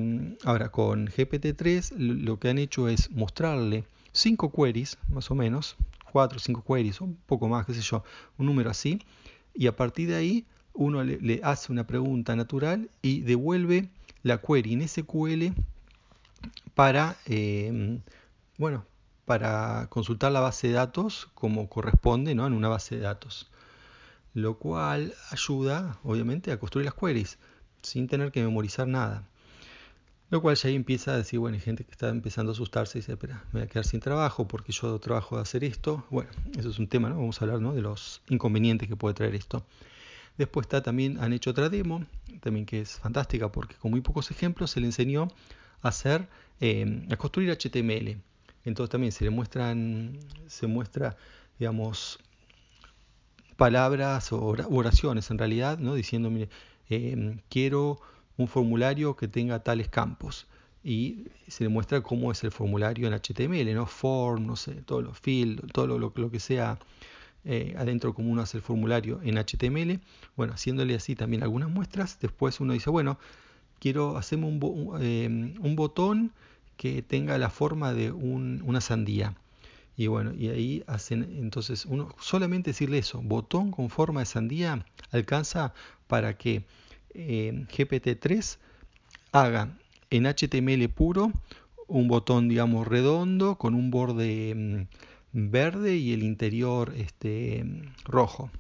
ahora 0.46 0.70
con 0.70 1.08
GPT-3 1.08 1.98
lo 1.98 2.40
que 2.40 2.50
han 2.50 2.58
hecho 2.58 2.88
es 2.88 3.12
mostrarle 3.12 3.84
cinco 4.18 4.52
queries, 4.52 4.98
más 5.10 5.30
o 5.32 5.36
menos, 5.36 5.76
cuatro 6.12 6.38
o 6.38 6.40
cinco 6.40 6.64
queries, 6.64 7.02
un 7.02 7.16
poco 7.26 7.48
más, 7.48 7.66
qué 7.66 7.74
sé 7.74 7.82
yo, 7.82 8.04
un 8.38 8.48
número 8.48 8.70
así, 8.70 9.00
y 9.54 9.68
a 9.68 9.76
partir 9.76 10.10
de 10.10 10.16
ahí 10.16 10.46
uno 10.74 11.04
le, 11.04 11.40
hace 11.44 11.72
una 11.72 11.88
pregunta 11.88 12.36
natural 12.36 12.90
y 13.02 13.22
devuelve 13.22 13.90
la 14.24 14.40
query 14.40 14.74
en 14.74 14.88
SQL 14.88 15.54
para, 16.76 17.18
eh, 17.26 18.00
bueno, 18.58 18.86
para 19.26 19.88
consultar 19.90 20.32
la 20.32 20.40
base 20.40 20.68
de 20.68 20.74
datos 20.74 21.30
como 21.34 21.68
corresponde 21.68 22.36
¿no? 22.36 22.48
en 22.48 22.54
una 22.54 22.70
base 22.70 22.96
de 22.96 23.02
datos. 23.02 23.50
Lo 24.34 24.58
cual 24.58 25.14
ayuda, 25.32 25.98
obviamente, 26.04 26.52
a 26.52 26.60
construir 26.60 26.86
las 26.86 26.94
queries 26.94 27.40
sin 27.82 28.08
tener 28.08 28.32
que 28.32 28.44
memorizar 28.44 28.88
nada. 28.88 29.28
Lo 30.30 30.42
cual 30.42 30.56
ya 30.58 30.70
empieza 30.70 31.14
a 31.14 31.18
decir, 31.18 31.40
bueno, 31.40 31.56
hay 31.56 31.62
gente 31.62 31.86
que 31.86 31.92
está 31.92 32.10
empezando 32.10 32.52
a 32.52 32.54
asustarse 32.54 32.98
y 32.98 33.02
dice, 33.02 33.14
espera, 33.14 33.46
me 33.54 33.62
voy 33.62 33.62
a 33.62 33.68
quedar 33.68 33.86
sin 33.86 34.02
trabajo 34.02 34.46
porque 34.46 34.74
yo 34.74 35.00
trabajo 35.00 35.38
de 35.38 35.42
hacer 35.42 35.64
esto. 35.64 36.06
Bueno, 36.10 36.30
eso 36.58 36.70
es 36.70 36.80
un 36.80 36.88
tema, 36.88 37.08
¿no? 37.10 37.16
Vamos 37.16 37.42
a 37.42 37.46
hablar 37.46 37.62
¿no? 37.62 37.74
de 37.74 37.82
los 37.82 38.22
inconvenientes 38.28 38.90
que 38.90 38.98
puede 38.98 39.14
traer 39.14 39.36
esto. 39.36 39.66
Después 40.38 40.66
está 40.66 40.84
también, 40.84 41.18
han 41.20 41.32
hecho 41.32 41.52
otra 41.52 41.70
demo, 41.70 42.06
también 42.42 42.66
que 42.66 42.82
es 42.82 43.00
fantástica 43.00 43.52
porque 43.52 43.76
con 43.76 43.92
muy 43.92 44.02
pocos 44.02 44.30
ejemplos 44.30 44.72
se 44.72 44.82
le 44.82 44.88
enseñó 44.88 45.30
a 45.82 45.88
hacer, 45.88 46.28
eh, 46.60 47.08
a 47.10 47.16
construir 47.16 47.50
HTML. 47.50 48.18
Entonces 48.66 48.92
también 48.92 49.14
se 49.14 49.24
le 49.24 49.30
muestran, 49.30 50.20
se 50.48 50.68
muestra, 50.68 51.16
digamos, 51.58 52.20
palabras 53.56 54.32
o 54.34 54.44
oraciones 54.44 55.32
en 55.32 55.38
realidad, 55.38 55.80
¿no? 55.80 55.96
diciendo, 55.96 56.30
mire, 56.30 56.50
eh, 56.90 57.38
quiero 57.50 58.00
un 58.38 58.48
formulario 58.48 59.16
que 59.16 59.28
tenga 59.28 59.64
tales 59.64 59.88
campos. 59.90 60.48
Y 60.84 61.26
se 61.48 61.64
le 61.64 61.70
muestra 61.70 62.02
cómo 62.02 62.32
es 62.32 62.44
el 62.44 62.52
formulario 62.52 63.08
en 63.08 63.14
HTML, 63.14 63.74
¿no? 63.74 63.86
Form, 63.86 64.46
no 64.46 64.56
sé, 64.56 64.74
todos 64.84 65.04
los 65.04 65.20
fields, 65.20 65.62
todo 65.74 65.98
lo, 65.98 66.32
que 66.32 66.40
sea 66.40 66.80
eh, 67.44 67.76
adentro 67.78 68.14
como 68.14 68.32
uno 68.32 68.42
hace 68.42 68.58
el 68.58 68.64
formulario 68.64 69.20
en 69.24 69.38
HTML. 69.38 70.00
Bueno, 70.36 70.54
haciéndole 70.54 70.96
así 70.96 71.16
también 71.16 71.44
algunas 71.44 71.70
muestras, 71.70 72.20
después 72.22 72.60
uno 72.62 72.74
dice, 72.74 72.90
bueno, 72.90 73.20
quiero 73.80 74.18
hacerme 74.18 74.46
un, 74.46 74.98
eh, 75.02 75.56
un 75.60 75.76
botón 75.76 76.32
que 76.78 77.02
tenga 77.02 77.38
la 77.38 77.50
forma 77.50 77.94
de 77.94 78.12
una 78.12 78.82
sandía. 78.82 79.36
Y 79.98 80.06
bueno, 80.08 80.32
y 80.34 80.50
ahí 80.50 80.84
hacen, 80.86 81.24
entonces 81.40 81.86
uno 81.86 82.16
solamente 82.20 82.70
decirle 82.70 83.00
eso, 83.00 83.20
botón 83.24 83.72
con 83.72 83.90
forma 83.90 84.20
de 84.20 84.28
sandía, 84.28 84.86
alcanza 85.12 85.74
para 86.06 86.38
que 86.38 86.66
eh, 87.18 87.66
GPT-3 87.70 88.58
haga 89.32 89.78
en 90.10 90.26
HTML 90.26 90.88
puro 90.90 91.34
un 91.88 92.08
botón, 92.08 92.48
digamos, 92.48 92.88
redondo 92.88 93.58
con 93.58 93.74
un 93.74 93.92
borde 93.92 94.54
mm, 94.56 95.50
verde 95.52 95.98
y 95.98 96.14
el 96.14 96.24
interior 96.24 96.94
este, 96.96 97.66
rojo. 98.06 98.52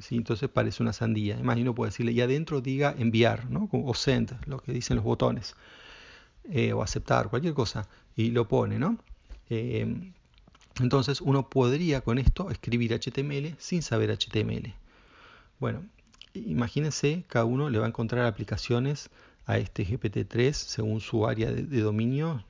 ¿sí? 0.00 0.16
Entonces 0.16 0.48
parece 0.48 0.82
una 0.82 0.92
sandía. 0.92 1.38
Imagino 1.38 1.74
puede 1.74 1.90
decirle, 1.90 2.12
y 2.12 2.20
adentro 2.20 2.60
diga 2.60 2.94
enviar, 2.98 3.50
¿no? 3.50 3.68
o 3.72 3.94
send, 3.94 4.36
lo 4.46 4.58
que 4.58 4.72
dicen 4.72 4.96
los 4.96 5.04
botones. 5.04 5.54
Eh, 6.44 6.72
o 6.72 6.82
aceptar, 6.82 7.28
cualquier 7.28 7.54
cosa, 7.54 7.88
y 8.16 8.30
lo 8.30 8.48
pone, 8.48 8.78
¿no? 8.78 8.98
Eh, 9.50 9.86
entonces 10.80 11.20
uno 11.20 11.48
podría 11.48 12.00
con 12.00 12.18
esto 12.18 12.50
escribir 12.50 12.98
HTML 12.98 13.54
sin 13.58 13.82
saber 13.82 14.10
HTML. 14.10 14.74
Bueno, 15.58 15.84
imagínense, 16.34 17.24
cada 17.28 17.44
uno 17.44 17.70
le 17.70 17.78
va 17.78 17.86
a 17.86 17.88
encontrar 17.88 18.26
aplicaciones 18.26 19.10
a 19.46 19.58
este 19.58 19.86
GPT-3 19.86 20.52
según 20.52 21.00
su 21.00 21.26
área 21.26 21.50
de, 21.50 21.80
dominio. 21.80 22.44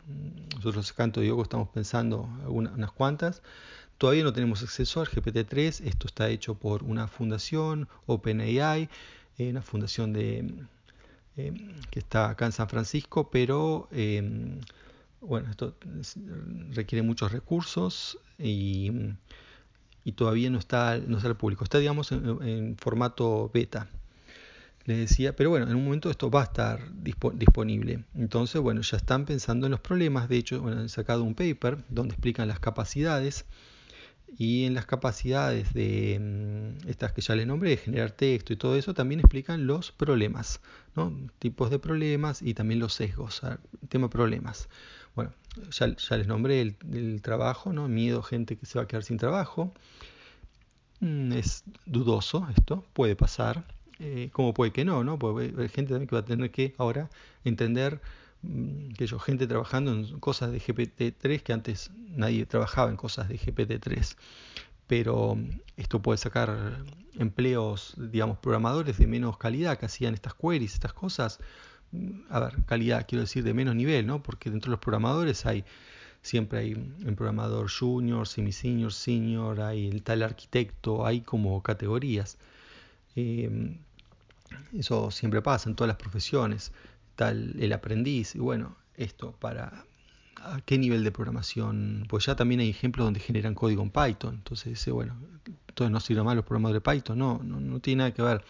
Nosotros 0.57 0.91
acá 0.91 1.05
en 1.05 1.13
Yogo 1.13 1.43
estamos 1.43 1.69
pensando 1.69 2.29
unas 2.47 2.93
cuantas. 2.93 3.43
Todavía 3.99 4.25
no 4.25 4.33
tenemos 4.33 4.63
acceso 4.63 5.01
al 5.01 5.09
GPT-3. 5.09 5.87
Esto 5.87 6.07
está 6.07 6.29
hecho 6.29 6.55
por 6.55 6.83
una 6.83 7.09
fundación, 7.09 7.89
OpenAI, 8.07 8.89
eh, 9.39 9.51
una 9.51 9.63
fundación 9.63 10.13
de, 10.13 10.67
Em, 11.37 11.81
que 11.91 12.01
está 12.01 12.31
acá 12.31 12.47
en 12.47 12.53
San 12.53 12.69
Francisco, 12.69 13.31
pero 13.31 13.89
em, 13.93 14.61
bueno, 15.21 15.51
esto 15.51 15.75
requiere 16.71 17.03
muchos 17.03 17.31
recursos 17.33 18.19
y, 18.39 18.91
todavía 20.13 20.51
no 20.51 20.59
está, 20.59 20.99
no 20.99 21.17
está 21.17 21.29
al 21.29 21.37
público. 21.37 21.65
Está, 21.65 21.79
digamos, 21.79 22.13
en, 22.13 22.77
formato 22.79 23.51
beta. 23.53 23.89
Les 24.87 24.99
decía, 24.99 25.37
pero 25.37 25.51
bueno, 25.51 25.69
en 25.69 25.77
un 25.77 25.85
momento 25.85 26.11
esto 26.11 26.31
va 26.31 26.41
a 26.41 26.45
estar 26.45 26.81
disponible. 26.93 28.05
Entonces, 28.15 28.61
bueno, 28.61 28.81
ya 28.81 28.97
están 28.97 29.27
pensando 29.27 29.67
en 29.67 29.73
los 29.73 29.81
problemas. 29.81 30.29
De 30.29 30.37
hecho, 30.39 30.67
han 30.67 30.89
sacado 30.89 31.23
un 31.23 31.35
paper 31.35 31.79
donde 31.89 32.15
explican 32.15 32.49
las 32.49 32.61
capacidades 32.61 33.45
y 34.39 34.65
en 34.65 34.75
las 34.75 34.87
capacidades 34.87 35.73
de 35.75 36.19
mm, 36.19 36.89
estas 36.89 37.13
que 37.13 37.21
ya 37.21 37.35
les 37.35 37.47
nombré, 37.47 37.77
generar 37.77 38.13
texto 38.13 38.53
y 38.53 38.57
todo 38.57 38.77
eso, 38.77 38.95
también 38.95 39.21
explican 39.21 39.67
los 39.67 39.93
problemas, 39.93 40.61
tipos 41.39 41.71
de 41.71 41.79
problemas 41.79 42.43
y 42.43 42.55
también 42.55 42.81
los 42.81 42.95
sesgos, 42.95 43.43
tema 43.89 44.09
problemas. 44.09 44.69
Bueno, 45.15 45.33
ya, 45.71 45.87
les 46.17 46.27
nombré 46.27 46.61
el, 46.61 47.23
trabajo, 47.23 47.73
¿no? 47.73 47.89
miedo, 47.89 48.23
gente 48.23 48.57
que 48.57 48.67
se 48.67 48.79
va 48.79 48.85
a 48.85 48.87
quedar 48.87 49.03
sin 49.03 49.17
trabajo. 49.19 49.73
Mm, 51.01 51.33
es 51.33 51.65
dudoso 51.87 52.47
esto, 52.57 52.85
puede 52.93 53.17
pasar, 53.17 53.65
eh, 53.99 54.31
como 54.33 54.55
puede 54.55 54.73
que 54.73 54.85
no, 54.85 55.03
¿no? 55.05 55.19
Puede 55.19 55.49
haber 55.51 55.71
gente 55.71 55.91
también 55.91 56.09
que 56.09 56.17
va 56.17 56.21
a 56.21 56.25
tener 56.25 56.51
que 56.51 56.75
ahora 56.79 57.11
entender 57.45 58.01
Mm, 58.43 58.93
que 58.93 59.07
yo, 59.07 59.19
gente 59.19 59.47
trabajando 59.47 59.93
en 59.93 60.19
cosas 60.19 60.51
de 60.51 60.61
GPT-3 60.61 61.43
que 61.43 61.53
antes 61.53 61.91
nadie 62.09 62.47
trabajaba 62.47 62.91
en 62.91 62.97
cosas 62.97 63.29
de 63.29 63.39
GPT-3. 63.39 64.17
Pero 64.87 65.37
mm, 65.37 65.61
esto 65.77 66.01
puede 66.03 66.19
sacar 66.19 66.85
empleos, 67.19 67.95
digamos, 67.99 68.39
programadores 68.39 68.99
de 68.99 69.07
menos 69.07 69.39
calidad 69.39 69.79
que 69.79 69.87
hacían 69.87 70.15
estas 70.15 70.35
queries, 70.35 70.75
estas 70.75 70.93
cosas. 70.93 71.39
A 72.29 72.41
ver, 72.41 72.57
calidad, 72.67 73.07
quiero 73.09 73.23
decir, 73.23 73.43
de 73.45 73.55
menos 73.55 73.75
nivel, 73.75 74.07
¿no? 74.07 74.23
Porque 74.23 74.51
dentro 74.51 74.71
de 74.71 74.73
los 74.73 74.81
programadores 74.81 75.47
hay, 75.47 75.65
siempre 76.23 76.61
hay 76.61 76.75
un 76.75 77.15
programador 77.17 77.71
junior, 77.71 78.29
semi-senior, 78.29 78.93
senior, 78.93 79.61
hay 79.61 79.89
el 79.89 80.03
tal 80.03 80.23
arquitecto, 80.23 81.05
hay 81.05 81.21
como 81.21 81.63
categorías. 81.63 82.39
Eh, 83.17 83.77
eso 84.77 85.11
siempre 85.11 85.43
pasa 85.43 85.69
en 85.69 85.77
todas 85.77 85.89
las 85.89 85.97
profesiones 85.97 86.73
el 87.29 87.73
aprendiz. 87.73 88.35
Y 88.35 88.39
bueno, 88.39 88.77
esto 88.97 89.33
para 89.33 89.85
a 90.43 90.61
qué 90.63 90.79
nivel 90.79 91.05
de 91.05 91.13
programación, 91.13 92.07
pues 92.09 92.25
ya 92.27 92.35
también 92.35 92.61
hay 92.61 92.71
ejemplos 92.71 93.07
donde 93.07 93.21
generan 93.21 93.55
código 93.55 93.83
en 93.83 93.91
Python. 93.91 94.35
Entonces 94.37 94.67
dice, 94.67 94.91
bueno, 94.91 95.17
entonces 95.69 95.91
no 95.91 96.01
sirve 96.01 96.23
mal 96.23 96.37
los 96.37 96.45
programadores 96.45 96.83
de 96.83 96.91
Python, 96.91 97.19
no, 97.19 97.41
no, 97.43 97.81
tiene 97.81 97.99
nada 97.99 98.15
que 98.15 98.23
ver. 98.23 98.43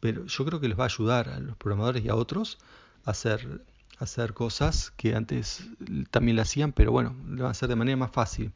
Pero 0.00 0.26
yo 0.26 0.44
creo 0.44 0.60
que 0.60 0.68
les 0.68 0.78
va 0.78 0.84
a 0.84 0.86
ayudar 0.86 1.28
a 1.28 1.40
los 1.40 1.56
programadores 1.56 2.04
y 2.04 2.08
a 2.08 2.14
otros 2.14 2.58
a 3.04 3.12
hacer, 3.12 3.62
hacer 3.98 4.34
cosas 4.34 4.92
que 4.96 5.14
antes 5.14 5.66
también 6.10 6.36
lo 6.36 6.42
hacían, 6.42 6.72
pero 6.72 6.92
bueno, 6.92 7.16
lo 7.28 7.44
van 7.44 7.48
a 7.48 7.50
hacer 7.50 7.68
de 7.68 7.76
manera 7.76 7.96
más 7.96 8.10
fácil. 8.10 8.52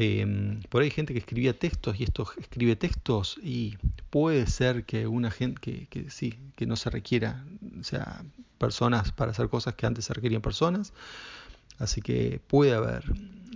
Em, 0.00 0.60
por 0.68 0.80
ahí 0.80 0.86
hay 0.86 0.90
gente 0.92 1.12
que 1.12 1.18
escribía 1.18 1.58
textos 1.58 1.98
y 1.98 2.04
esto 2.04 2.24
escribe 2.38 2.76
textos 2.76 3.36
y 3.42 3.76
puede 4.10 4.46
ser 4.46 4.84
que 4.84 5.08
una 5.08 5.32
gente 5.32 5.88
que, 5.90 6.10
sí, 6.10 6.38
que 6.54 6.66
no 6.66 6.76
se 6.76 6.88
requiera, 6.88 7.44
sea, 7.82 8.22
personas 8.58 9.10
para 9.10 9.32
hacer 9.32 9.48
cosas 9.48 9.74
que 9.74 9.86
antes 9.86 10.04
se 10.04 10.14
requerían 10.14 10.40
personas. 10.40 10.92
Así 11.78 12.00
que 12.00 12.40
puede 12.46 12.74
haber 12.74 13.04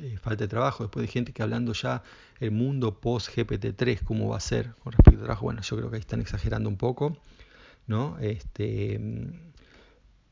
eh, 0.01 0.19
falta 0.21 0.45
de 0.45 0.49
trabajo. 0.49 0.83
Después 0.85 1.07
de 1.07 1.13
gente 1.13 1.33
que 1.33 1.43
hablando 1.45 1.73
ya 1.75 2.03
el 2.43 2.51
mundo 2.51 2.99
post 2.99 3.29
GPT-3, 3.37 4.03
cómo 4.03 4.29
va 4.29 4.37
a 4.37 4.41
ser 4.41 4.75
con 4.83 4.93
respecto 4.93 5.21
al 5.21 5.25
trabajo. 5.27 5.45
Bueno, 5.45 5.63
yo 5.63 5.77
creo 5.77 5.91
que 5.91 5.97
ahí 5.97 6.01
están 6.01 6.21
exagerando 6.21 6.69
un 6.69 6.77
poco, 6.77 7.17
¿no? 7.87 8.19
Este, 8.19 9.01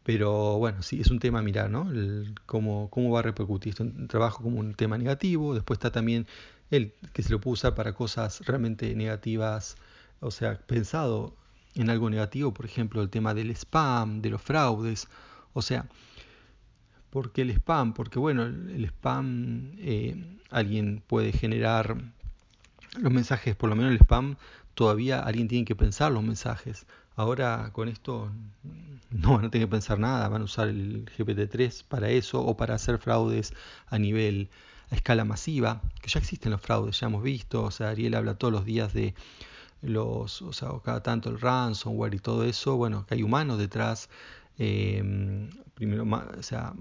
pero 0.02 0.58
bueno, 0.58 0.82
sí, 0.82 1.00
es 1.00 1.10
un 1.12 1.20
tema 1.20 1.38
a 1.38 1.42
mirar, 1.42 1.70
¿no? 1.70 1.88
cómo, 2.46 2.90
cómo, 2.90 3.12
va 3.12 3.20
a 3.20 3.22
repercutir 3.22 3.70
esto 3.70 3.84
en 3.84 4.08
trabajo 4.08 4.42
como 4.42 4.58
un 4.58 4.74
tema 4.74 4.98
negativo. 4.98 5.54
Después 5.54 5.76
está 5.76 5.92
también 5.92 6.26
el 6.72 6.94
que 7.12 7.22
se 7.22 7.30
lo 7.30 7.40
puede 7.40 7.52
usar 7.52 7.76
para 7.76 7.92
cosas 7.94 8.40
realmente 8.44 8.92
negativas, 8.96 9.76
o 10.18 10.32
sea, 10.32 10.58
pensado 10.58 11.36
en 11.76 11.90
algo 11.90 12.10
negativo, 12.10 12.52
por 12.52 12.66
ejemplo, 12.66 13.02
el 13.02 13.10
tema 13.10 13.34
del 13.34 13.52
spam, 13.52 14.20
de 14.20 14.30
los 14.30 14.42
fraudes. 14.42 15.06
O 15.52 15.62
sea, 15.62 15.88
¿por 17.10 17.32
qué 17.32 17.42
el 17.42 17.50
spam? 17.50 17.92
Porque 17.94 18.18
bueno, 18.18 18.44
el, 18.44 18.84
spam, 18.86 19.72
eh, 19.78 20.38
alguien 20.50 21.02
puede 21.06 21.32
generar 21.32 21.96
los 22.98 23.12
mensajes, 23.12 23.54
por 23.56 23.68
lo 23.68 23.76
menos 23.76 23.92
el 23.92 23.98
spam, 23.98 24.36
todavía 24.74 25.20
alguien 25.20 25.48
tiene 25.48 25.64
que 25.64 25.76
pensar 25.76 26.12
los 26.12 26.22
mensajes. 26.22 26.86
Ahora 27.16 27.70
con 27.72 27.88
esto 27.88 28.30
no 29.10 29.34
van 29.36 29.46
a 29.46 29.50
tener 29.50 29.66
que 29.68 29.72
pensar 29.72 29.98
nada, 29.98 30.28
van 30.28 30.42
a 30.42 30.44
usar 30.44 30.68
el 30.68 31.04
GPT-3 31.04 31.84
para 31.84 32.08
eso 32.08 32.40
o 32.40 32.56
para 32.56 32.74
hacer 32.74 32.98
fraudes 32.98 33.52
a 33.88 33.98
nivel, 33.98 34.48
a 34.90 34.94
escala 34.94 35.24
masiva, 35.24 35.82
que 36.00 36.08
ya 36.08 36.20
existen 36.20 36.52
los 36.52 36.60
fraudes, 36.60 36.98
ya 37.00 37.08
hemos 37.08 37.22
visto, 37.22 37.64
o 37.64 37.70
sea, 37.70 37.90
Ariel 37.90 38.14
habla 38.14 38.34
todos 38.34 38.52
los 38.52 38.64
días 38.64 38.92
de 38.92 39.14
los, 39.82 40.42
o 40.42 40.52
sea, 40.52 40.68
cada 40.84 41.02
tanto 41.02 41.30
el 41.30 41.40
ransomware 41.40 42.14
y 42.14 42.18
todo 42.18 42.44
eso, 42.44 42.76
bueno, 42.76 43.06
que 43.06 43.14
hay 43.14 43.22
humanos 43.22 43.58
detrás, 43.58 44.08
eh, 44.62 45.48
primero, 45.74 46.06
o 46.38 46.42
sea, 46.42 46.74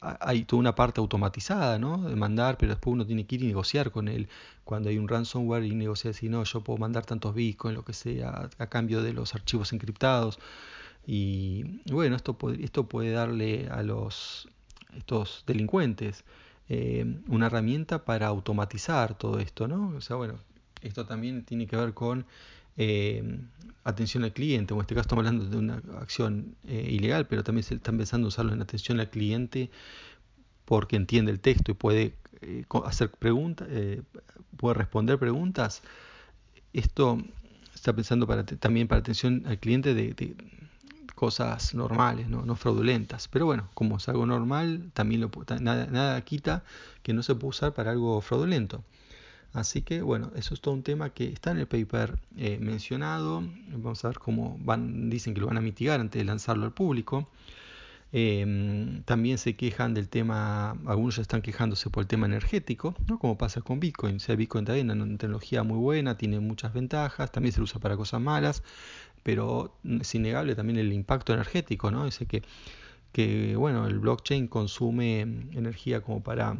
hay 0.00 0.44
toda 0.44 0.60
una 0.60 0.74
parte 0.74 1.00
automatizada, 1.00 1.78
¿no? 1.78 1.96
De 2.06 2.14
mandar, 2.16 2.58
pero 2.58 2.72
después 2.72 2.92
uno 2.92 3.06
tiene 3.06 3.26
que 3.26 3.36
ir 3.36 3.44
y 3.44 3.46
negociar 3.46 3.90
con 3.90 4.08
él. 4.08 4.28
Cuando 4.64 4.90
hay 4.90 4.98
un 4.98 5.08
ransomware 5.08 5.64
y 5.64 5.74
negociar 5.74 6.12
si 6.12 6.28
no, 6.28 6.44
yo 6.44 6.60
puedo 6.60 6.78
mandar 6.78 7.06
tantos 7.06 7.34
bitcoins, 7.34 7.76
lo 7.76 7.82
que 7.82 7.94
sea, 7.94 8.50
a, 8.58 8.66
cambio 8.66 9.02
de 9.02 9.14
los 9.14 9.34
archivos 9.34 9.72
encriptados. 9.72 10.38
Y 11.06 11.80
bueno, 11.90 12.14
esto 12.14 12.34
puede, 12.34 12.62
esto 12.62 12.88
puede 12.88 13.12
darle 13.12 13.68
a 13.70 13.82
los 13.82 14.48
estos 14.94 15.44
delincuentes 15.46 16.24
eh, 16.68 17.04
una 17.28 17.46
herramienta 17.46 18.04
para 18.04 18.26
automatizar 18.26 19.16
todo 19.16 19.38
esto, 19.38 19.66
¿no? 19.66 19.94
O 19.96 20.00
sea, 20.02 20.16
bueno, 20.16 20.34
esto 20.82 21.06
también 21.06 21.44
tiene 21.44 21.66
que 21.66 21.76
ver 21.76 21.94
con 21.94 22.26
eh, 22.76 23.38
atención 23.84 24.24
al 24.24 24.32
cliente, 24.32 24.74
en 24.74 24.80
este 24.80 24.94
caso 24.94 25.02
estamos 25.02 25.26
hablando 25.26 25.46
de 25.46 25.56
una 25.56 25.82
acción 26.00 26.56
eh, 26.66 26.88
ilegal, 26.90 27.26
pero 27.26 27.44
también 27.44 27.62
se 27.64 27.74
están 27.74 27.96
pensando 27.96 28.28
usarlo 28.28 28.52
en 28.52 28.62
atención 28.62 29.00
al 29.00 29.10
cliente 29.10 29.70
porque 30.64 30.96
entiende 30.96 31.30
el 31.30 31.40
texto 31.40 31.72
y 31.72 31.74
puede 31.74 32.14
eh, 32.40 32.64
hacer 32.84 33.10
preguntas, 33.10 33.68
puede 34.56 34.74
responder 34.74 35.18
preguntas. 35.18 35.82
Esto 36.72 37.18
está 37.74 37.92
pensando 37.92 38.26
para, 38.26 38.44
también 38.44 38.88
para 38.88 39.00
atención 39.00 39.42
al 39.46 39.58
cliente 39.58 39.94
de, 39.94 40.34
cosas 41.14 41.74
normales, 41.74 42.28
¿no? 42.28 42.44
no, 42.44 42.56
fraudulentas. 42.56 43.28
Pero 43.28 43.46
bueno, 43.46 43.68
como 43.74 43.98
es 43.98 44.08
algo 44.08 44.26
normal, 44.26 44.90
también 44.94 45.20
lo, 45.20 45.30
nada, 45.60 45.86
nada 45.86 46.20
quita 46.22 46.64
que 47.02 47.12
no 47.12 47.22
se 47.22 47.34
puede 47.34 47.50
usar 47.50 47.74
para 47.74 47.92
algo 47.92 48.20
fraudulento. 48.20 48.82
Así 49.54 49.82
que 49.82 50.02
bueno, 50.02 50.32
eso 50.34 50.52
es 50.52 50.60
todo 50.60 50.74
un 50.74 50.82
tema 50.82 51.10
que 51.10 51.28
está 51.28 51.52
en 51.52 51.58
el 51.58 51.68
paper 51.68 52.18
eh, 52.36 52.58
mencionado. 52.60 53.42
Vamos 53.68 54.04
a 54.04 54.08
ver 54.08 54.18
cómo 54.18 54.58
van, 54.60 55.08
dicen 55.08 55.32
que 55.32 55.40
lo 55.40 55.46
van 55.46 55.56
a 55.56 55.60
mitigar 55.60 56.00
antes 56.00 56.20
de 56.20 56.24
lanzarlo 56.24 56.64
al 56.64 56.72
público. 56.72 57.28
Em, 58.12 59.02
también 59.04 59.38
se 59.38 59.56
quejan 59.56 59.94
del 59.94 60.08
tema, 60.08 60.72
algunos 60.86 61.16
ya 61.16 61.22
están 61.22 61.40
quejándose 61.40 61.88
por 61.90 62.02
el 62.02 62.08
tema 62.08 62.26
energético, 62.26 62.94
¿no? 63.08 63.18
como 63.18 63.38
pasa 63.38 63.60
con 63.60 63.78
Bitcoin. 63.80 64.16
O 64.16 64.20
sea, 64.20 64.34
Bitcoin 64.36 64.64
también 64.64 64.90
es 64.90 64.96
una 64.96 65.18
tecnología 65.18 65.62
muy 65.62 65.78
buena, 65.78 66.16
tiene 66.16 66.40
muchas 66.40 66.72
ventajas, 66.72 67.30
también 67.32 67.52
se 67.52 67.60
usa 67.60 67.80
para 67.80 67.96
cosas 67.96 68.20
malas, 68.20 68.62
pero 69.22 69.76
es 70.00 70.14
innegable 70.14 70.54
también 70.56 70.78
el 70.78 70.92
impacto 70.92 71.32
energético, 71.32 71.90
¿no? 71.90 72.04
Dice 72.04 72.26
que, 72.26 72.42
que 73.12 73.56
bueno, 73.56 73.86
el 73.86 73.98
blockchain 74.00 74.48
consume 74.48 75.20
energía 75.52 76.00
como 76.00 76.22
para 76.22 76.56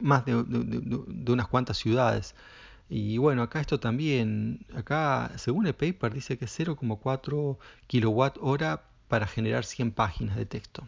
más 0.00 0.24
de, 0.24 0.34
unas 0.34 1.48
cuantas 1.48 1.78
ciudades. 1.78 2.34
Y 2.88 3.18
bueno, 3.18 3.42
acá 3.42 3.60
esto 3.60 3.80
también, 3.80 4.64
acá 4.74 5.32
según 5.36 5.66
el 5.66 5.74
paper 5.74 6.14
dice 6.14 6.38
que 6.38 6.46
0,4 6.46 7.58
kilowatt 7.86 8.38
hora 8.40 8.84
para 9.08 9.26
generar 9.26 9.64
100 9.64 9.92
páginas 9.92 10.36
de 10.36 10.46
texto. 10.46 10.86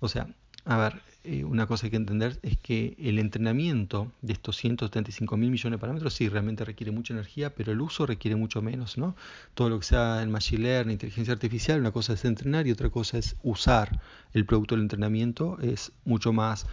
O 0.00 0.08
sea, 0.08 0.28
a 0.64 0.76
ver, 0.76 1.02
eh, 1.30 1.44
una 1.44 1.66
cosa 1.66 1.82
que 1.82 1.86
hay 1.88 1.90
que 1.90 1.96
entender 1.96 2.38
es 2.42 2.56
que 2.56 2.96
el 2.98 3.18
entrenamiento 3.18 4.10
de 4.22 4.32
estos 4.32 4.56
175 4.56 5.36
mil 5.36 5.50
millones 5.50 5.76
de 5.76 5.80
parámetros 5.80 6.14
sí 6.14 6.26
realmente 6.30 6.64
requiere 6.64 6.90
mucha 6.90 7.12
energía, 7.12 7.54
pero 7.54 7.70
el 7.70 7.82
uso 7.82 8.06
requiere 8.06 8.34
mucho 8.34 8.62
menos, 8.62 8.96
¿no? 8.96 9.14
Todo 9.52 9.68
lo 9.68 9.78
que 9.78 9.84
sea 9.84 10.22
en 10.22 10.30
machine 10.30 10.62
learning, 10.62 10.92
inteligencia 10.92 11.34
artificial, 11.34 11.80
una 11.80 11.92
cosa 11.92 12.14
es 12.14 12.24
entrenar 12.24 12.66
y 12.66 12.70
otra 12.70 12.88
cosa 12.88 13.18
es 13.18 13.36
usar 13.42 14.00
el 14.32 14.46
producto 14.46 14.74
del 14.74 14.84
entrenamiento, 14.84 15.58
es 15.60 15.92
mucho 16.06 16.32
más, 16.32 16.64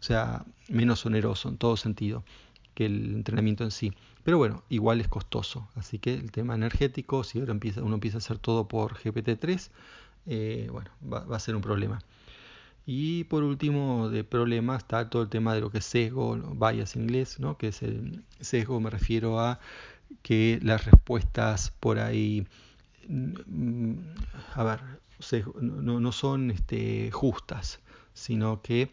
o 0.00 0.02
sea, 0.02 0.44
menos 0.68 1.06
oneroso 1.06 1.48
en 1.48 1.56
todo 1.56 1.76
sentido 1.76 2.24
que 2.74 2.86
el 2.86 3.14
entrenamiento 3.14 3.62
en 3.62 3.70
sí. 3.70 3.92
Pero 4.24 4.36
bueno, 4.36 4.64
igual 4.68 5.00
es 5.00 5.06
costoso. 5.06 5.68
Así 5.76 6.00
que 6.00 6.14
el 6.14 6.32
tema 6.32 6.56
energético, 6.56 7.22
si 7.22 7.38
ahora 7.38 7.52
empieza, 7.52 7.82
uno 7.82 7.94
empieza 7.94 8.16
a 8.16 8.18
hacer 8.18 8.38
todo 8.38 8.66
por 8.66 8.94
GPT-3, 8.96 9.70
eh, 10.26 10.68
bueno, 10.72 10.90
va 11.08 11.36
a 11.36 11.38
ser 11.38 11.54
un 11.54 11.62
problema. 11.62 12.00
Y 12.86 13.24
por 13.24 13.44
último, 13.44 14.08
de 14.08 14.24
problema 14.24 14.76
está 14.76 15.08
todo 15.08 15.22
el 15.22 15.28
tema 15.28 15.54
de 15.54 15.60
lo 15.60 15.70
que 15.70 15.78
es 15.78 15.84
sesgo, 15.84 16.36
bias 16.36 16.96
inglés, 16.96 17.38
¿no? 17.38 17.56
que 17.56 17.68
es 17.68 17.82
el 17.82 18.24
sesgo, 18.40 18.80
me 18.80 18.90
refiero 18.90 19.38
a 19.40 19.60
que 20.22 20.58
las 20.62 20.84
respuestas 20.84 21.72
por 21.80 21.98
ahí, 21.98 22.46
mm, 23.08 23.94
a 24.54 24.64
ver, 24.64 24.80
no, 25.60 26.00
no, 26.00 26.12
son 26.12 26.50
este, 26.50 27.10
justas, 27.12 27.80
sino 28.14 28.60
que 28.62 28.90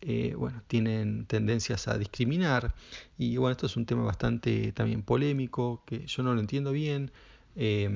eh, 0.00 0.34
bueno, 0.36 0.62
tienen 0.66 1.26
tendencias 1.26 1.88
a 1.88 1.98
discriminar. 1.98 2.74
Y 3.18 3.36
bueno, 3.36 3.52
esto 3.52 3.66
es 3.66 3.76
un 3.76 3.86
tema 3.86 4.04
bastante 4.04 4.72
también 4.72 5.02
polémico, 5.02 5.82
que 5.86 6.06
yo 6.06 6.22
no 6.22 6.34
lo 6.34 6.40
entiendo 6.40 6.72
bien. 6.72 7.10
Eh, 7.56 7.90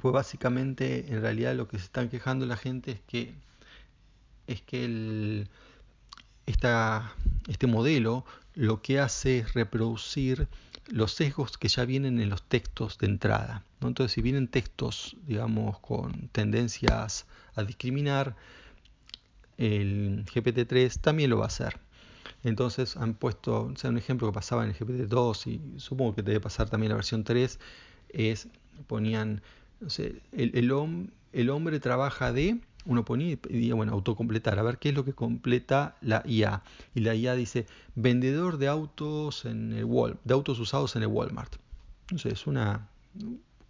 pues 0.00 0.12
básicamente, 0.12 1.12
en 1.12 1.20
realidad 1.22 1.54
lo 1.54 1.68
que 1.68 1.78
se 1.78 1.84
están 1.84 2.08
quejando 2.08 2.46
la 2.46 2.56
gente 2.56 2.92
es 2.92 3.00
que 3.06 3.34
es 4.46 4.62
que 4.62 4.84
el, 4.84 5.48
este 6.46 7.66
modelo 7.66 8.24
lo 8.54 8.82
que 8.82 9.00
hace 9.00 9.38
es 9.38 9.54
reproducir 9.54 10.48
los 10.88 11.12
sesgos 11.12 11.56
que 11.56 11.68
ya 11.68 11.84
vienen 11.84 12.20
en 12.20 12.30
los 12.30 12.42
textos 12.42 12.98
de 12.98 13.06
entrada. 13.06 13.64
Entonces, 13.80 14.12
si 14.12 14.22
vienen 14.22 14.48
textos, 14.48 15.16
digamos, 15.26 15.78
con 15.80 16.28
tendencias 16.28 17.26
a 17.54 17.62
discriminar, 17.64 18.36
el 19.56 20.24
GPT-3 20.26 21.00
también 21.00 21.30
lo 21.30 21.38
va 21.38 21.44
a 21.44 21.48
hacer. 21.48 21.78
Entonces 22.42 22.96
han 22.96 23.14
puesto, 23.14 23.72
sea, 23.76 23.90
un 23.90 23.96
ejemplo 23.96 24.28
que 24.28 24.34
pasaba 24.34 24.64
en 24.64 24.70
el 24.70 24.76
GPT-2 24.76 25.46
y 25.46 25.80
supongo 25.80 26.14
que 26.14 26.22
debe 26.22 26.40
pasar 26.40 26.68
también 26.68 26.90
la 26.90 26.96
versión 26.96 27.24
3, 27.24 27.58
es, 28.10 28.48
ponían, 28.86 29.42
no 29.80 29.88
el, 29.98 30.20
el, 30.32 31.10
el 31.32 31.50
hombre 31.50 31.80
trabaja 31.80 32.32
de 32.32 32.60
uno 32.86 33.04
ponía 33.04 33.30
y 33.32 33.36
pedía, 33.36 33.74
bueno, 33.74 33.92
autocompletar, 33.92 34.58
a 34.58 34.62
ver 34.62 34.78
qué 34.78 34.90
es 34.90 34.94
lo 34.94 35.04
que 35.04 35.12
completa 35.12 35.96
la 36.00 36.22
IA. 36.26 36.62
Y 36.94 37.00
la 37.00 37.14
IA 37.14 37.34
dice, 37.34 37.66
vendedor 37.94 38.58
de 38.58 38.68
autos, 38.68 39.44
en 39.44 39.72
el 39.72 39.84
Wal 39.84 40.18
de 40.24 40.34
autos 40.34 40.58
usados 40.58 40.94
en 40.96 41.02
el 41.02 41.08
Walmart. 41.08 41.56
Entonces, 42.02 42.34
es 42.34 42.46
una, 42.46 42.88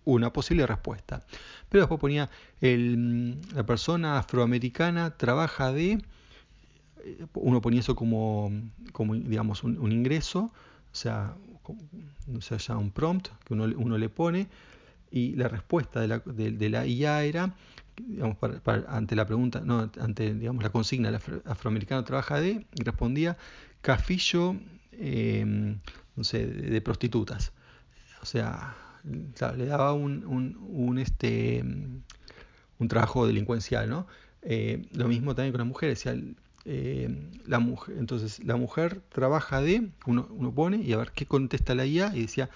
una 0.04 0.32
posible 0.32 0.66
respuesta. 0.66 1.24
Pero 1.68 1.82
después 1.82 2.00
ponía, 2.00 2.30
el, 2.60 3.38
la 3.54 3.64
persona 3.64 4.18
afroamericana 4.18 5.16
trabaja 5.16 5.72
de, 5.72 6.02
uno 7.34 7.60
ponía 7.60 7.80
eso 7.80 7.94
como, 7.94 8.50
como 8.92 9.14
digamos, 9.14 9.62
un, 9.62 9.92
ingreso, 9.92 10.50
o 10.92 10.96
sea, 10.96 11.34
no 12.26 12.40
sé, 12.40 12.58
ya 12.58 12.76
un 12.76 12.90
prompt 12.90 13.28
que 13.44 13.54
uno, 13.54 13.64
uno 13.76 13.98
le 13.98 14.08
pone, 14.08 14.48
y 15.10 15.36
la 15.36 15.46
respuesta 15.46 16.00
de 16.00 16.08
la, 16.08 16.18
de 16.18 16.68
la 16.68 16.86
IA 16.86 17.22
era 17.22 17.54
digamos, 17.96 18.36
ante 18.88 19.16
la 19.16 19.26
pregunta, 19.26 19.62
no, 19.64 19.90
ante 20.00 20.34
digamos, 20.34 20.62
la 20.62 20.70
consigna, 20.70 21.08
el 21.08 21.16
afroamericano 21.44 22.04
trabaja 22.04 22.40
de, 22.40 22.66
y 22.74 22.82
respondía 22.82 23.36
cafillo 23.80 24.56
em, 24.92 25.78
no 26.16 26.24
sé, 26.24 26.46
de, 26.46 26.80
prostitutas. 26.80 27.52
O 28.22 28.26
sea, 28.26 28.76
le 29.56 29.66
daba 29.66 29.92
un, 29.92 30.24
un, 30.24 30.98
este, 30.98 31.62
un 31.62 32.88
trabajo 32.88 33.26
delincuencial, 33.26 33.88
¿no? 33.88 34.06
Eh, 34.42 34.86
lo 34.92 35.08
mismo 35.08 35.34
también 35.34 35.52
con 35.52 35.60
las 35.60 35.68
mujeres, 35.68 36.04
eh, 36.66 37.30
la 37.46 37.58
mujer, 37.58 37.96
entonces 37.98 38.42
la 38.44 38.56
mujer 38.56 39.00
trabaja 39.10 39.60
de, 39.60 39.88
uno, 40.06 40.28
uno 40.30 40.54
pone 40.54 40.78
y 40.78 40.92
a 40.92 40.98
ver 40.98 41.12
qué 41.12 41.26
contesta 41.26 41.74
la 41.74 41.86
IA 41.86 42.12
y 42.14 42.22
decía 42.22 42.50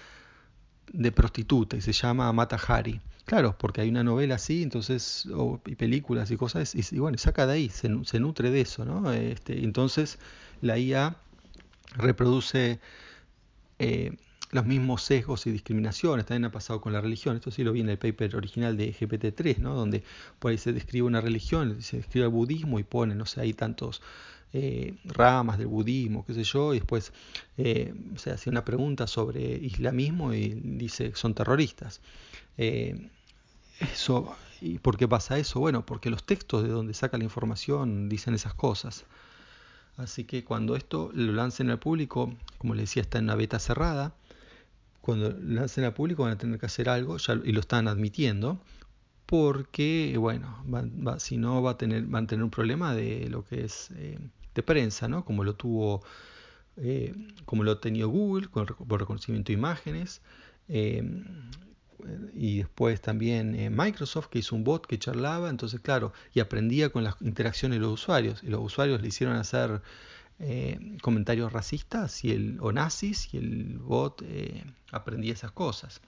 de 0.93 1.11
prostituta 1.11 1.77
y 1.77 1.81
se 1.81 1.93
llama 1.93 2.31
Mata 2.33 2.57
Hari. 2.57 3.01
Claro, 3.25 3.55
porque 3.57 3.81
hay 3.81 3.89
una 3.89 4.03
novela 4.03 4.35
así, 4.35 4.63
entonces, 4.63 5.27
y 5.67 5.75
películas 5.75 6.31
y 6.31 6.37
cosas, 6.37 6.73
y, 6.73 6.97
bueno, 6.97 7.17
saca 7.19 7.45
de 7.45 7.53
ahí, 7.53 7.69
se, 7.69 7.89
se, 8.03 8.19
nutre 8.19 8.49
de 8.49 8.61
eso, 8.61 8.85
¿no? 8.85 9.11
Este, 9.11 9.63
entonces 9.63 10.17
la 10.61 10.79
IA 10.79 11.15
reproduce 11.95 12.79
eh, 13.77 14.17
los 14.51 14.65
mismos 14.65 15.03
sesgos 15.03 15.45
y 15.45 15.51
discriminaciones, 15.51 16.25
también 16.25 16.45
ha 16.45 16.51
pasado 16.51 16.81
con 16.81 16.91
la 16.91 17.01
religión, 17.01 17.35
esto 17.35 17.51
sí 17.51 17.63
lo 17.63 17.71
vi 17.71 17.81
en 17.81 17.89
el 17.89 17.99
paper 17.99 18.35
original 18.35 18.75
de 18.77 18.93
GPT-3, 18.93 19.59
¿no? 19.59 19.75
Donde 19.75 20.03
por 20.39 20.49
ahí 20.49 20.57
se 20.57 20.73
describe 20.73 21.05
una 21.05 21.21
religión, 21.21 21.83
se 21.83 21.97
describe 21.97 22.25
el 22.25 22.31
budismo 22.31 22.79
y 22.79 22.83
pone, 22.83 23.13
no 23.13 23.27
sé, 23.27 23.41
hay 23.41 23.53
tantos 23.53 24.01
eh, 24.53 24.95
ramas 25.05 25.57
del 25.57 25.67
budismo, 25.67 26.25
qué 26.25 26.33
sé 26.33 26.43
yo, 26.43 26.73
y 26.73 26.79
después 26.79 27.13
eh, 27.57 27.93
se 28.15 28.31
hace 28.31 28.49
una 28.49 28.65
pregunta 28.65 29.07
sobre 29.07 29.41
islamismo 29.41 30.33
y 30.33 30.49
dice 30.49 31.11
que 31.11 31.15
son 31.15 31.33
terroristas. 31.33 32.01
Eh, 32.57 33.09
eso, 33.79 34.35
¿Y 34.61 34.79
por 34.79 34.97
qué 34.97 35.07
pasa 35.07 35.37
eso? 35.37 35.59
Bueno, 35.59 35.85
porque 35.85 36.09
los 36.09 36.23
textos 36.23 36.63
de 36.63 36.69
donde 36.69 36.93
saca 36.93 37.17
la 37.17 37.23
información 37.23 38.09
dicen 38.09 38.33
esas 38.33 38.53
cosas. 38.53 39.05
Así 39.97 40.23
que 40.23 40.43
cuando 40.43 40.75
esto 40.75 41.11
lo 41.13 41.31
lancen 41.33 41.69
al 41.69 41.79
público, 41.79 42.33
como 42.57 42.73
les 42.73 42.89
decía, 42.89 43.01
está 43.01 43.19
en 43.19 43.25
una 43.25 43.35
beta 43.35 43.59
cerrada, 43.59 44.13
cuando 45.01 45.31
lancen 45.41 45.85
a 45.85 45.93
público 45.93 46.23
van 46.23 46.33
a 46.33 46.37
tener 46.37 46.59
que 46.59 46.65
hacer 46.65 46.89
algo 46.89 47.17
y 47.43 47.51
lo 47.51 47.59
están 47.61 47.87
admitiendo 47.87 48.59
porque, 49.25 50.15
bueno, 50.17 50.63
si 51.19 51.37
no 51.37 51.61
va 51.61 51.71
a 51.71 51.77
tener, 51.77 52.03
van 52.03 52.23
a 52.23 52.27
tener 52.27 52.43
un 52.43 52.49
problema 52.49 52.95
de 52.95 53.29
lo 53.29 53.45
que 53.45 53.65
es 53.65 53.91
de 54.55 54.63
prensa, 54.63 55.07
¿no? 55.07 55.25
Como 55.25 55.43
lo 55.43 55.55
tuvo, 55.55 56.03
eh, 56.77 57.13
como 57.45 57.63
lo 57.63 57.71
ha 57.71 57.81
tenido 57.81 58.09
Google 58.09 58.47
con, 58.47 58.65
por 58.65 58.99
reconocimiento 58.99 59.47
de 59.47 59.53
imágenes. 59.53 60.21
Eh, 60.67 61.03
y 62.33 62.59
después 62.59 63.01
también 63.01 63.75
Microsoft 63.75 64.27
que 64.27 64.39
hizo 64.39 64.55
un 64.55 64.63
bot 64.63 64.87
que 64.87 64.97
charlaba, 64.97 65.49
entonces 65.49 65.81
claro, 65.81 66.13
y 66.33 66.39
aprendía 66.39 66.89
con 66.89 67.03
las 67.03 67.15
interacciones 67.21 67.77
de 67.77 67.81
los 67.81 67.93
usuarios, 67.93 68.41
y 68.41 68.47
los 68.47 68.61
usuarios 68.61 69.01
le 69.01 69.09
hicieron 69.09 69.35
hacer 69.35 69.81
eh, 70.41 70.97
comentarios 71.01 71.51
racistas 71.51 72.23
y 72.23 72.31
el, 72.31 72.59
o 72.61 72.71
nazis 72.71 73.33
y 73.33 73.37
el 73.37 73.77
bot 73.77 74.21
eh, 74.21 74.63
aprendía 74.89 75.33
esas 75.33 75.51
cosas. 75.51 75.99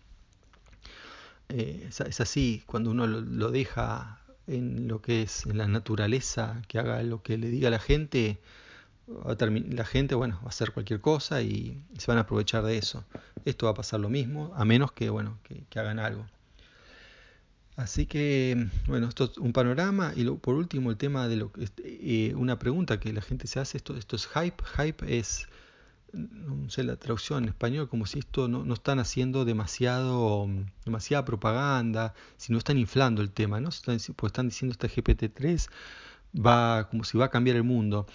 Eh, 1.50 1.88
es, 1.90 2.22
así, 2.22 2.64
cuando 2.66 2.92
uno 2.92 3.08
lo, 3.08 3.52
deja 3.52 4.21
en 4.48 4.88
lo 4.88 5.02
que 5.02 5.24
es 5.24 5.46
en 5.46 5.58
la 5.58 5.68
naturaleza, 5.68 6.62
que 6.68 6.80
haga 6.80 7.02
lo 7.04 7.22
que 7.24 7.38
le 7.38 7.50
diga 7.50 7.70
la 7.70 7.80
gente, 7.80 8.40
la 9.08 9.86
gente 9.86 10.16
bueno, 10.16 10.40
va 10.42 10.48
a 10.48 10.50
hacer 10.50 10.72
cualquier 10.72 11.02
cosa 11.02 11.42
y 11.42 11.82
se 11.98 12.08
van 12.08 12.18
a 12.18 12.22
aprovechar 12.22 12.64
de 12.64 12.78
eso. 12.78 13.04
Esto 13.46 13.66
va 13.66 13.72
a 13.72 13.76
pasar 13.76 14.00
lo 14.00 14.10
mismo, 14.10 14.54
a 14.56 14.66
menos 14.66 14.92
que, 14.92 15.10
bueno, 15.10 15.40
que 15.44 15.80
hagan 15.80 16.00
algo. 16.00 16.26
Así 17.82 18.06
que, 18.06 18.68
bueno, 18.88 19.08
esto 19.08 19.24
es 19.26 19.38
un 19.38 19.54
panorama 19.54 20.14
y 20.16 20.26
por 20.26 20.56
último 20.56 20.92
el 20.92 20.98
tema 20.98 21.28
de 21.28 21.38
lo 21.38 21.52
que 21.52 21.68
eh, 21.84 22.36
una 22.36 22.60
pregunta 22.60 23.00
que 23.00 23.14
la 23.14 23.22
gente 23.22 23.48
se 23.48 23.60
hace, 23.60 23.78
esto, 23.78 23.96
esto 23.96 24.16
es 24.18 24.28
hype, 24.28 24.64
hype 24.78 25.18
es, 25.18 25.48
no 26.14 26.70
sé 26.70 26.84
la 26.84 26.98
traducción 26.98 27.44
en 27.44 27.50
español, 27.50 27.90
como 27.90 28.06
si 28.06 28.20
esto 28.20 28.48
no, 28.48 28.64
no 28.66 28.74
están 28.74 29.00
haciendo 29.00 29.46
demasiado, 29.46 30.50
demasiada 30.86 31.26
propaganda, 31.26 32.14
si 32.38 32.52
no 32.52 32.58
están 32.58 32.78
inflando 32.78 33.22
el 33.22 33.32
tema, 33.32 33.60
¿no? 33.62 33.70
Están, 33.70 33.98
pues 34.16 34.32
están 34.32 34.50
diciendo 34.50 34.74
este 34.74 34.90
GPT-3 34.90 35.70
va 36.36 36.90
como 36.90 37.04
si 37.04 37.18
va 37.18 37.26
a 37.26 37.30
cambiar 37.30 37.58
el 37.58 37.64
mundo. 37.64 38.08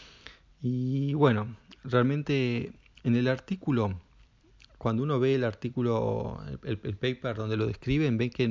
Y 0.62 1.14
bueno, 1.14 1.56
realmente 1.84 2.72
en 3.04 3.16
el 3.16 3.28
artículo, 3.28 4.00
cuando 4.78 5.02
uno 5.02 5.20
ve 5.20 5.34
el 5.34 5.44
artículo, 5.44 6.40
el, 6.64 6.80
el 6.82 6.96
paper 6.96 7.36
donde 7.36 7.56
lo 7.56 7.66
describen, 7.66 8.18
ven 8.18 8.30
que 8.30 8.44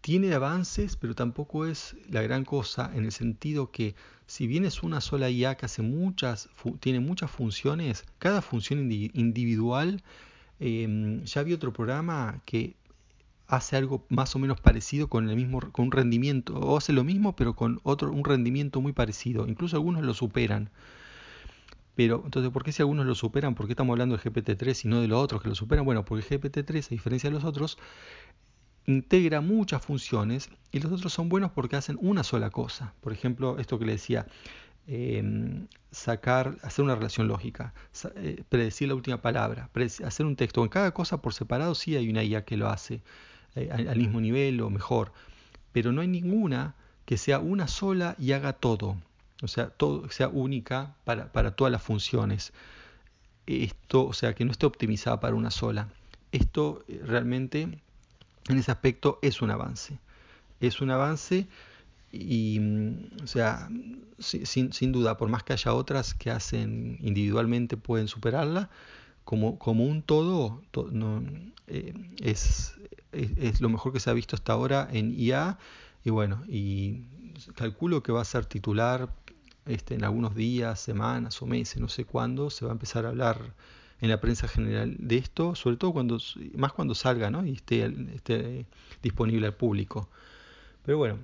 tiene 0.00 0.32
avances, 0.34 0.96
pero 0.96 1.14
tampoco 1.14 1.66
es 1.66 1.96
la 2.08 2.22
gran 2.22 2.44
cosa 2.44 2.90
en 2.94 3.04
el 3.04 3.12
sentido 3.12 3.70
que 3.70 3.94
si 4.26 4.46
bien 4.46 4.64
es 4.64 4.82
una 4.82 5.00
sola 5.00 5.28
IA 5.28 5.56
que 5.56 5.66
hace 5.66 5.82
muchas, 5.82 6.48
tiene 6.80 7.00
muchas 7.00 7.30
funciones, 7.30 8.04
cada 8.18 8.42
función 8.42 8.90
individual, 8.90 10.02
em, 10.60 11.24
ya 11.24 11.40
había 11.40 11.56
otro 11.56 11.72
programa 11.72 12.40
que 12.44 12.76
hace 13.50 13.76
algo 13.76 14.06
más 14.08 14.36
o 14.36 14.38
menos 14.38 14.60
parecido 14.60 15.08
con 15.08 15.28
el 15.28 15.36
mismo 15.36 15.60
con 15.72 15.86
un 15.86 15.92
rendimiento 15.92 16.54
o 16.54 16.76
hace 16.76 16.92
lo 16.92 17.02
mismo 17.02 17.34
pero 17.34 17.54
con 17.56 17.80
otro 17.82 18.12
un 18.12 18.24
rendimiento 18.24 18.80
muy 18.80 18.92
parecido. 18.92 19.48
Incluso 19.48 19.76
algunos 19.76 20.04
lo 20.04 20.14
superan. 20.14 20.70
Pero 21.96 22.22
entonces 22.24 22.52
¿por 22.52 22.62
qué 22.64 22.72
si 22.72 22.82
algunos 22.82 23.06
lo 23.06 23.14
superan 23.14 23.54
por 23.54 23.66
qué 23.66 23.72
estamos 23.72 23.92
hablando 23.94 24.16
del 24.16 24.24
GPT-3 24.24 24.84
y 24.84 24.88
no 24.88 25.00
de 25.00 25.08
los 25.08 25.20
otros 25.20 25.42
que 25.42 25.48
lo 25.48 25.54
superan 25.54 25.84
bueno 25.84 26.04
porque 26.04 26.24
el 26.24 26.40
GPT-3 26.40 26.86
a 26.86 26.88
diferencia 26.90 27.28
de 27.28 27.34
los 27.34 27.44
otros 27.44 27.76
integra 28.90 29.40
muchas 29.40 29.84
funciones 29.84 30.50
y 30.72 30.80
los 30.80 30.92
otros 30.92 31.12
son 31.12 31.28
buenos 31.28 31.50
porque 31.52 31.76
hacen 31.76 31.98
una 32.00 32.24
sola 32.24 32.50
cosa. 32.50 32.94
Por 33.00 33.12
ejemplo, 33.12 33.58
esto 33.58 33.78
que 33.78 33.86
le 33.86 33.92
decía, 33.92 34.26
em, 34.86 35.66
sacar, 35.90 36.56
hacer 36.62 36.84
una 36.84 36.94
relación 36.94 37.28
lógica, 37.28 37.74
eh, 38.16 38.42
predecir 38.48 38.88
la 38.88 38.94
última 38.94 39.20
palabra, 39.22 39.70
hacer 40.04 40.26
un 40.26 40.36
texto. 40.36 40.62
En 40.62 40.68
cada 40.68 40.92
cosa 40.92 41.20
por 41.20 41.34
separado 41.34 41.74
sí 41.74 41.96
hay 41.96 42.08
una 42.08 42.22
IA 42.22 42.44
que 42.44 42.56
lo 42.56 42.68
hace 42.68 43.02
eh, 43.56 43.70
al 43.70 43.96
mismo 43.96 44.20
nivel 44.20 44.60
o 44.60 44.70
mejor, 44.70 45.12
pero 45.72 45.92
no 45.92 46.00
hay 46.00 46.08
ninguna 46.08 46.74
que 47.04 47.16
sea 47.16 47.40
una 47.40 47.66
sola 47.68 48.14
y 48.18 48.32
haga 48.32 48.52
todo. 48.52 48.96
O 49.42 49.48
sea, 49.48 49.70
todo 49.70 50.08
sea 50.10 50.28
única 50.28 50.94
para, 51.04 51.32
para 51.32 51.52
todas 51.56 51.72
las 51.72 51.82
funciones. 51.82 52.52
Esto, 53.46 54.06
o 54.06 54.12
sea, 54.12 54.34
que 54.34 54.44
no 54.44 54.52
esté 54.52 54.66
optimizada 54.66 55.18
para 55.20 55.34
una 55.34 55.50
sola. 55.50 55.88
Esto 56.32 56.84
eh, 56.88 57.00
realmente 57.04 57.80
en 58.52 58.58
ese 58.58 58.70
aspecto 58.70 59.18
es 59.22 59.42
un 59.42 59.50
avance. 59.50 59.98
Es 60.60 60.80
un 60.80 60.90
avance 60.90 61.48
y, 62.12 62.58
mm, 62.60 63.22
o 63.24 63.26
sea, 63.26 63.68
sin, 64.18 64.72
sin, 64.72 64.92
duda, 64.92 65.16
por 65.16 65.28
más 65.28 65.42
que 65.42 65.52
haya 65.52 65.72
otras 65.74 66.14
que 66.14 66.30
hacen 66.30 66.98
individualmente 67.00 67.76
pueden 67.76 68.08
superarla, 68.08 68.70
como, 69.24 69.58
como 69.58 69.84
un 69.84 70.02
todo, 70.02 70.62
no, 70.92 71.22
eh, 71.68 71.94
es, 72.20 72.74
es, 73.12 73.60
lo 73.60 73.68
mejor 73.68 73.92
que 73.92 74.00
se 74.00 74.10
ha 74.10 74.12
visto 74.12 74.36
hasta 74.36 74.52
ahora 74.52 74.88
en 74.90 75.14
IA. 75.18 75.58
Y 76.04 76.10
bueno, 76.10 76.42
y 76.48 77.04
calculo 77.54 78.02
que 78.02 78.12
va 78.12 78.22
a 78.22 78.24
ser 78.24 78.46
titular 78.46 79.08
este, 79.66 79.94
en 79.94 80.04
algunos 80.04 80.34
días, 80.34 80.80
semanas 80.80 81.40
o 81.42 81.46
meses, 81.46 81.80
no 81.80 81.88
sé 81.88 82.04
cuándo, 82.04 82.50
se 82.50 82.64
va 82.64 82.72
a 82.72 82.74
empezar 82.74 83.06
a 83.06 83.10
hablar 83.10 83.54
en 84.00 84.08
la 84.08 84.20
prensa 84.20 84.48
general 84.48 84.96
de 84.98 85.16
esto, 85.16 85.54
sobre 85.54 85.76
todo 85.76 85.92
cuando 85.92 86.18
más 86.54 86.72
cuando 86.72 86.94
salga 86.94 87.30
¿no? 87.30 87.44
y 87.44 87.52
esté, 87.52 87.84
esté 88.14 88.66
disponible 89.02 89.46
al 89.46 89.54
público. 89.54 90.08
Pero 90.84 90.98
bueno, 90.98 91.18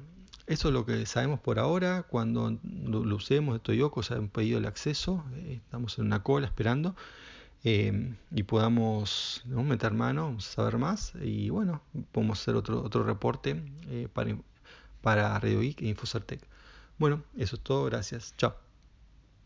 eso 0.46 0.68
es 0.68 0.74
lo 0.74 0.86
que 0.86 1.06
sabemos 1.06 1.40
por 1.40 1.58
ahora. 1.58 2.04
Cuando 2.04 2.58
lo 2.62 3.16
usemos, 3.16 3.60
yo, 3.62 3.92
se 4.02 4.14
han 4.14 4.28
pedido 4.28 4.58
el 4.58 4.66
acceso, 4.66 5.24
eh, 5.34 5.60
estamos 5.64 5.98
en 5.98 6.06
una 6.06 6.22
cola 6.22 6.46
esperando. 6.46 6.94
Eh, 7.64 8.14
y 8.30 8.42
podamos 8.44 9.42
meter 9.46 9.92
mano, 9.92 10.38
saber 10.40 10.78
más 10.78 11.14
y 11.20 11.50
bueno, 11.50 11.82
podemos 12.12 12.40
hacer 12.40 12.54
otro, 12.54 12.80
otro 12.80 13.02
reporte 13.02 13.60
eh, 13.88 14.08
para, 14.12 14.36
para 15.00 15.36
Radio 15.40 15.60
Geek 15.60 15.82
e 15.82 15.88
Infocertec. 15.88 16.40
Bueno, 16.98 17.24
eso 17.36 17.56
es 17.56 17.62
todo, 17.62 17.84
gracias, 17.86 18.34
chao. 18.36 18.65